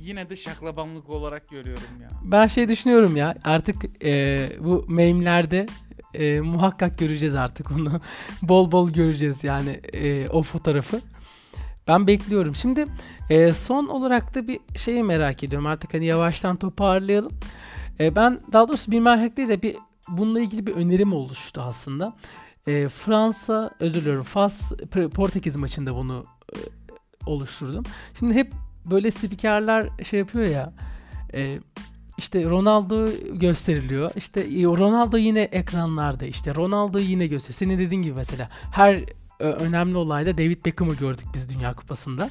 yine 0.00 0.30
de 0.30 0.36
şaklabanlık 0.36 1.10
olarak 1.10 1.50
görüyorum 1.50 2.02
ya. 2.02 2.08
Ben 2.24 2.46
şey 2.46 2.68
düşünüyorum 2.68 3.16
ya 3.16 3.34
artık 3.44 4.04
e, 4.04 4.46
bu 4.60 4.84
meme'lerde 4.88 5.66
e, 6.14 6.40
muhakkak 6.40 6.98
göreceğiz 6.98 7.34
artık 7.34 7.70
onu. 7.70 8.00
bol 8.42 8.72
bol 8.72 8.90
göreceğiz 8.90 9.44
yani 9.44 9.70
e, 9.92 10.28
o 10.28 10.42
fotoğrafı. 10.42 11.00
Ben 11.88 12.06
bekliyorum. 12.06 12.54
Şimdi 12.54 12.86
e, 13.30 13.52
son 13.52 13.86
olarak 13.86 14.34
da 14.34 14.48
bir 14.48 14.60
şeyi 14.76 15.04
merak 15.04 15.44
ediyorum. 15.44 15.66
Artık 15.66 15.94
hani 15.94 16.06
yavaştan 16.06 16.56
toparlayalım. 16.56 17.32
E, 18.00 18.16
ben 18.16 18.40
daha 18.52 18.68
doğrusu 18.68 18.90
bir 18.90 19.00
merak 19.00 19.36
değil 19.36 19.48
de 19.48 19.62
bir 19.62 19.76
bununla 20.08 20.40
ilgili 20.40 20.66
bir 20.66 20.72
önerim 20.72 21.12
oluştu 21.12 21.60
aslında. 21.64 22.16
E, 22.68 22.88
Fransa, 22.88 23.70
özür 23.80 24.00
diliyorum, 24.00 24.22
Fas 24.22 24.72
Portekiz 25.14 25.56
maçında 25.56 25.94
bunu 25.94 26.24
e, 26.54 26.58
oluşturdum. 27.26 27.84
Şimdi 28.18 28.34
hep 28.34 28.52
böyle 28.90 29.10
spikerler 29.10 29.88
şey 30.02 30.18
yapıyor 30.18 30.46
ya. 30.46 30.72
E, 31.34 31.58
işte 32.18 32.44
Ronaldo 32.44 33.08
gösteriliyor. 33.32 34.10
İşte 34.16 34.40
e, 34.40 34.64
Ronaldo 34.64 35.16
yine 35.16 35.40
ekranlarda. 35.40 36.24
işte 36.26 36.54
Ronaldo 36.54 36.98
yine 36.98 37.26
göster. 37.26 37.54
Senin 37.54 37.78
dediğin 37.78 38.02
gibi 38.02 38.14
mesela 38.14 38.48
her 38.72 38.94
e, 39.40 39.44
önemli 39.44 39.96
olayda 39.96 40.38
David 40.38 40.64
Beckham'ı 40.64 40.94
gördük 40.94 41.26
biz 41.34 41.48
Dünya 41.48 41.74
Kupası'nda. 41.74 42.30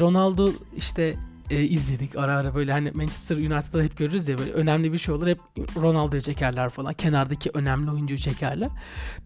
Ronaldo 0.00 0.50
işte 0.76 1.14
e, 1.50 1.62
izledik 1.62 2.16
ara 2.16 2.36
ara 2.36 2.54
böyle 2.54 2.72
hani 2.72 2.90
Manchester 2.90 3.36
United'da 3.36 3.82
hep 3.82 3.96
görürüz 3.96 4.28
ya 4.28 4.38
böyle 4.38 4.52
önemli 4.52 4.92
bir 4.92 4.98
şey 4.98 5.14
olur 5.14 5.26
hep 5.26 5.38
Ronaldo'yu 5.76 6.22
çekerler 6.22 6.68
falan. 6.68 6.92
Kenardaki 6.92 7.50
önemli 7.54 7.90
oyuncuyu 7.90 8.18
çekerler. 8.18 8.70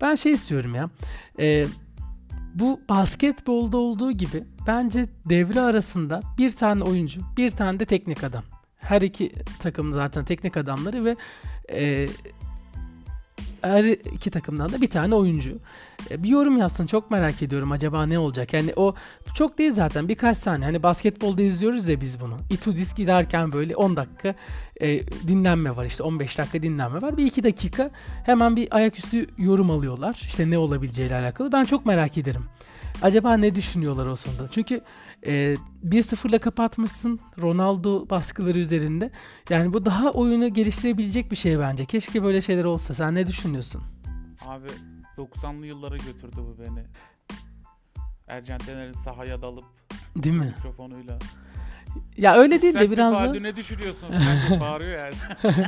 Ben 0.01 0.15
şey 0.15 0.33
istiyorum 0.33 0.75
ya. 0.75 0.91
E, 1.41 1.67
bu 2.55 2.81
basketbolda 2.89 3.77
olduğu 3.77 4.13
gibi 4.13 4.45
bence 4.67 5.05
devre 5.29 5.61
arasında 5.61 6.21
bir 6.39 6.53
tane 6.53 6.83
oyuncu, 6.83 7.21
bir 7.37 7.51
tane 7.51 7.81
de 7.81 7.85
teknik 7.85 8.25
adam. 8.25 8.45
Her 8.77 9.03
iki 9.03 9.33
takım 9.59 9.93
zaten 9.93 10.25
teknik 10.25 10.57
adamları 10.57 11.05
ve 11.05 11.17
e, 11.73 12.09
her 13.63 13.85
iki 13.85 14.31
takımdan 14.31 14.73
da 14.73 14.81
bir 14.81 14.91
tane 14.91 15.15
oyuncu. 15.15 15.59
E, 16.11 16.23
bir 16.23 16.29
yorum 16.29 16.59
yapsın 16.59 16.87
çok 16.87 17.11
merak 17.11 17.43
ediyorum 17.43 17.73
acaba 17.73 18.07
ne 18.07 18.19
olacak. 18.19 18.53
Yani 18.53 18.73
o 18.77 18.95
çok 19.35 19.59
değil 19.59 19.73
zaten 19.73 20.09
birkaç 20.09 20.37
saniye. 20.37 20.65
Hani 20.65 20.83
basketbolda 20.83 21.43
izliyoruz 21.43 21.89
ya 21.89 22.01
biz 22.01 22.21
bunu. 22.21 22.37
Itudis 22.51 22.95
giderken 22.95 23.53
böyle 23.53 23.77
10 23.77 23.97
dakika 23.97 24.35
e, 24.81 25.07
dinlenme 25.29 25.77
var 25.77 25.85
işte 25.85 26.03
15 26.03 26.39
dakika 26.39 26.63
dinlenme 26.63 27.03
var. 27.03 27.17
Bir 27.17 27.27
iki 27.27 27.43
dakika 27.43 27.91
hemen 28.27 28.57
bir 28.57 28.77
ayaküstü 28.77 29.27
yorum 29.39 29.71
alıyorlar. 29.71 30.21
İşte 30.23 30.51
ne 30.51 30.59
olabileceğiyle 30.59 31.15
alakalı. 31.15 31.53
Ben 31.53 31.65
çok 31.65 31.87
merak 31.87 32.19
ederim. 32.19 32.45
Acaba 33.03 33.37
ne 33.37 33.55
düşünüyorlar 33.55 34.07
o 34.07 34.17
sonunda? 34.17 34.49
Çünkü 34.51 34.81
e, 35.27 35.57
1-0'la 35.87 36.39
kapatmışsın 36.39 37.21
Ronaldo 37.43 38.11
baskıları 38.11 38.59
üzerinde. 38.59 39.11
Yani 39.51 39.73
bu 39.73 39.85
daha 39.87 40.11
oyunu 40.11 40.49
geliştirebilecek 40.55 41.31
bir 41.31 41.37
şey 41.37 41.59
bence. 41.59 41.85
Keşke 41.85 42.23
böyle 42.23 42.41
şeyler 42.41 42.65
olsa. 42.65 42.95
Sen 42.95 43.15
ne 43.15 43.27
düşünüyorsun? 43.27 43.83
Abi 44.47 44.69
90'lı 45.17 45.67
yıllara 45.67 45.97
götürdü 45.97 46.37
bu 46.37 46.63
beni. 46.63 46.85
Ercan 48.29 48.59
Tener'in 48.59 48.93
sahaya 48.93 49.43
dalıp 49.43 49.65
Değil 50.17 50.35
mi? 50.35 50.55
mikrofonuyla. 50.57 51.19
Ya 52.19 52.35
öyle 52.35 52.63
değil 52.63 52.75
de 52.75 52.91
biraz 52.91 53.15
da 53.15 53.33
ne 53.33 53.57
düşünüyorsun? 53.57 54.09
Bence 54.13 54.61
bağırıyor 54.61 54.99
yani. 54.99 55.15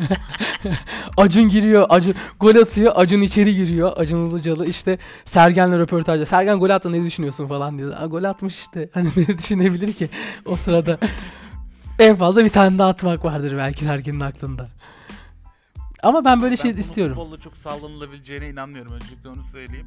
Acun 1.17 1.49
giriyor, 1.49 1.87
Acun 1.89 2.15
gol 2.41 2.57
atıyor, 2.57 2.93
Acun 2.97 3.21
içeri 3.21 3.55
giriyor. 3.55 3.93
Acun 3.97 4.31
Ilıcalı 4.31 4.67
işte 4.67 4.99
Sergen'le 5.25 5.79
röportajda. 5.79 6.27
Sergen 6.27 6.59
gol 6.59 6.71
attı 6.71 6.93
ne 6.93 7.05
düşünüyorsun 7.05 7.47
falan 7.47 7.79
diyor. 7.79 7.93
Aa, 7.97 8.07
gol 8.07 8.25
atmış 8.25 8.59
işte. 8.59 8.91
Hani 8.95 9.09
ne 9.17 9.39
düşünebilir 9.39 9.93
ki 9.93 10.09
o 10.47 10.57
sırada? 10.57 10.99
en 11.99 12.17
fazla 12.17 12.45
bir 12.45 12.51
tane 12.51 12.79
daha 12.79 12.89
atmak 12.89 13.25
vardır 13.25 13.55
belki 13.57 13.85
Sergen'in 13.85 14.21
aklında. 14.21 14.69
Ama 16.03 16.25
ben 16.25 16.43
böyle 16.43 16.57
şey 16.57 16.71
ben 16.71 16.77
bunun 16.77 16.81
istiyorum. 16.81 17.17
futbolla 17.17 17.39
çok 17.39 17.57
sağlanılabileceğine 17.57 18.49
inanmıyorum. 18.49 18.93
Öncelikle 18.93 19.29
onu 19.29 19.45
söyleyeyim. 19.53 19.87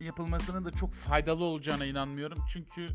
Yapılmasının 0.00 0.64
da 0.64 0.70
çok 0.70 0.94
faydalı 0.94 1.44
olacağına 1.44 1.84
inanmıyorum. 1.84 2.38
Çünkü 2.52 2.88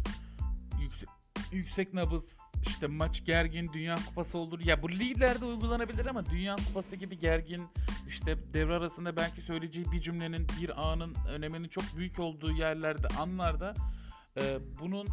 yüksek, 0.81 1.09
yüksek 1.51 1.93
nabız, 1.93 2.23
işte 2.67 2.87
maç 2.87 3.25
gergin, 3.25 3.69
Dünya 3.73 3.95
Kupası 3.95 4.37
olur. 4.37 4.59
Ya 4.59 4.81
bu 4.81 4.91
liglerde 4.91 5.45
uygulanabilir 5.45 6.05
ama 6.05 6.25
Dünya 6.25 6.55
Kupası 6.55 6.95
gibi 6.95 7.19
gergin, 7.19 7.67
işte 8.07 8.53
devre 8.53 8.73
arasında 8.73 9.15
belki 9.15 9.41
söyleyeceği 9.41 9.85
bir 9.91 10.01
cümlenin, 10.01 10.47
bir 10.61 10.91
anın 10.91 11.15
öneminin 11.29 11.67
çok 11.67 11.83
büyük 11.97 12.19
olduğu 12.19 12.51
yerlerde, 12.51 13.07
anlarda 13.07 13.73
e, 14.37 14.41
bunun 14.81 15.07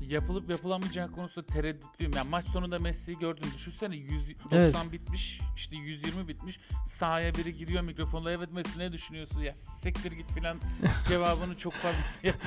yapılıp 0.00 0.50
yapılamayacağı 0.50 1.12
konusunda 1.12 1.46
tereddütlüyüm. 1.46 2.12
Yani 2.16 2.28
maç 2.28 2.46
sonunda 2.52 2.78
Messi'yi 2.78 3.18
gördüm. 3.18 3.44
Düşünsene 3.56 3.96
190 3.96 4.58
Evet. 4.58 4.74
bitmiş, 4.92 5.40
işte 5.56 5.76
120 5.76 6.28
bitmiş. 6.28 6.58
Sahaya 7.00 7.34
biri 7.34 7.56
giriyor 7.56 7.82
mikrofonla 7.82 8.32
evet 8.32 8.52
Messi 8.52 8.78
ne 8.78 8.92
düşünüyorsun? 8.92 9.40
Ya 9.40 9.54
siktir 9.82 10.12
git 10.12 10.32
filan 10.32 10.56
cevabını 11.08 11.58
çok 11.58 11.72
fazla 11.72 11.98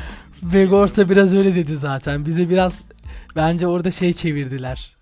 Vegors 0.43 0.97
biraz 0.97 1.33
öyle 1.33 1.55
dedi 1.55 1.77
zaten. 1.77 2.25
Bize 2.25 2.49
biraz 2.49 2.83
bence 3.35 3.67
orada 3.67 3.91
şey 3.91 4.13
çevirdiler. 4.13 4.97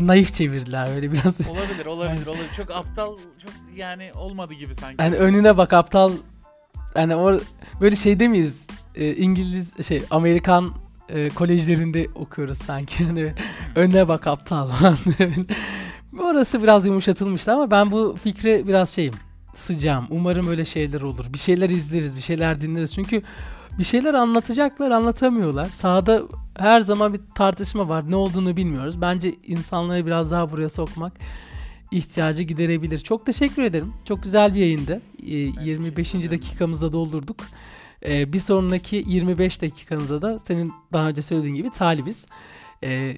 Naif 0.00 0.34
çevirdiler 0.34 0.88
böyle 0.94 1.12
biraz. 1.12 1.40
olabilir, 1.48 1.86
olabilir, 1.86 2.26
olabilir. 2.26 2.50
Çok 2.56 2.70
aptal, 2.70 3.16
çok 3.16 3.52
yani 3.76 4.12
olmadı 4.14 4.54
gibi 4.54 4.74
sanki. 4.74 5.02
Hani 5.02 5.16
önüne 5.16 5.56
bak 5.56 5.72
aptal. 5.72 6.12
Yani 6.96 7.14
or 7.16 7.40
böyle 7.80 7.96
şeyde 7.96 8.28
miyiz? 8.28 8.66
Ee, 8.94 9.14
İngiliz 9.14 9.86
şey 9.86 10.02
Amerikan 10.10 10.74
e, 11.08 11.28
kolejlerinde 11.28 12.06
okuyoruz 12.14 12.58
sanki. 12.58 13.04
Hani 13.12 13.32
önüne 13.76 14.08
bak 14.08 14.26
aptal. 14.26 14.68
falan. 14.68 14.96
Orası 16.20 16.62
biraz 16.62 16.86
yumuşatılmıştı 16.86 17.52
ama 17.52 17.70
ben 17.70 17.90
bu 17.90 18.16
fikre 18.22 18.68
biraz 18.68 18.90
şeyim. 18.90 19.14
Sıcağım. 19.54 20.06
Umarım 20.10 20.48
öyle 20.48 20.64
şeyler 20.64 21.00
olur. 21.00 21.24
Bir 21.32 21.38
şeyler 21.38 21.70
izleriz, 21.70 22.16
bir 22.16 22.20
şeyler 22.20 22.60
dinleriz. 22.60 22.94
Çünkü 22.94 23.22
bir 23.78 23.84
şeyler 23.84 24.14
anlatacaklar, 24.14 24.90
anlatamıyorlar. 24.90 25.66
Sahada 25.66 26.22
her 26.58 26.80
zaman 26.80 27.14
bir 27.14 27.20
tartışma 27.34 27.88
var. 27.88 28.10
Ne 28.10 28.16
olduğunu 28.16 28.56
bilmiyoruz. 28.56 29.00
Bence 29.00 29.34
insanları 29.46 30.06
biraz 30.06 30.30
daha 30.30 30.50
buraya 30.50 30.68
sokmak 30.68 31.12
ihtiyacı 31.90 32.42
giderebilir. 32.42 32.98
Çok 32.98 33.26
teşekkür 33.26 33.62
ederim. 33.62 33.92
Çok 34.04 34.22
güzel 34.22 34.54
bir 34.54 34.60
yayındı. 34.60 35.00
Ee, 35.26 35.30
25. 35.30 35.94
teşekkür 35.94 36.18
ederim. 36.18 36.42
dakikamızda 36.42 36.92
doldurduk. 36.92 37.36
Ee, 38.06 38.32
bir 38.32 38.40
sonraki 38.40 39.04
25 39.06 39.62
dakikanıza 39.62 40.22
da 40.22 40.38
senin 40.38 40.72
daha 40.92 41.08
önce 41.08 41.22
söylediğin 41.22 41.54
gibi 41.54 41.70
talibiz. 41.70 42.26
Ee, 42.84 43.16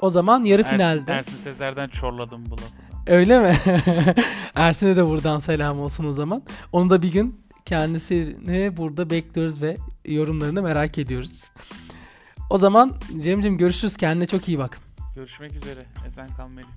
o 0.00 0.10
zaman 0.10 0.44
yarı 0.44 0.62
Ersin- 0.62 0.70
finalde. 0.70 1.12
Ersin 1.12 1.36
Sezer'den 1.44 1.88
çorladım 1.88 2.44
bu 2.50 2.52
lafı. 2.52 2.88
Öyle 3.06 3.40
mi? 3.40 3.56
Ersin'e 4.54 4.96
de 4.96 5.06
buradan 5.06 5.38
selam 5.38 5.80
olsun 5.80 6.04
o 6.04 6.12
zaman. 6.12 6.42
Onu 6.72 6.90
da 6.90 7.02
bir 7.02 7.12
gün 7.12 7.40
kendisini 7.64 8.76
burada 8.76 9.10
bekliyoruz 9.10 9.62
ve 9.62 9.76
yorumlarını 10.04 10.62
merak 10.62 10.98
ediyoruz. 10.98 11.44
O 12.50 12.58
zaman 12.58 12.96
Cem'cim 13.18 13.58
görüşürüz. 13.58 13.96
Kendine 13.96 14.26
çok 14.26 14.48
iyi 14.48 14.58
bak. 14.58 14.78
Görüşmek 15.14 15.52
üzere. 15.54 15.86
Esen 16.08 16.28
kal 16.36 16.48
Melih. 16.48 16.68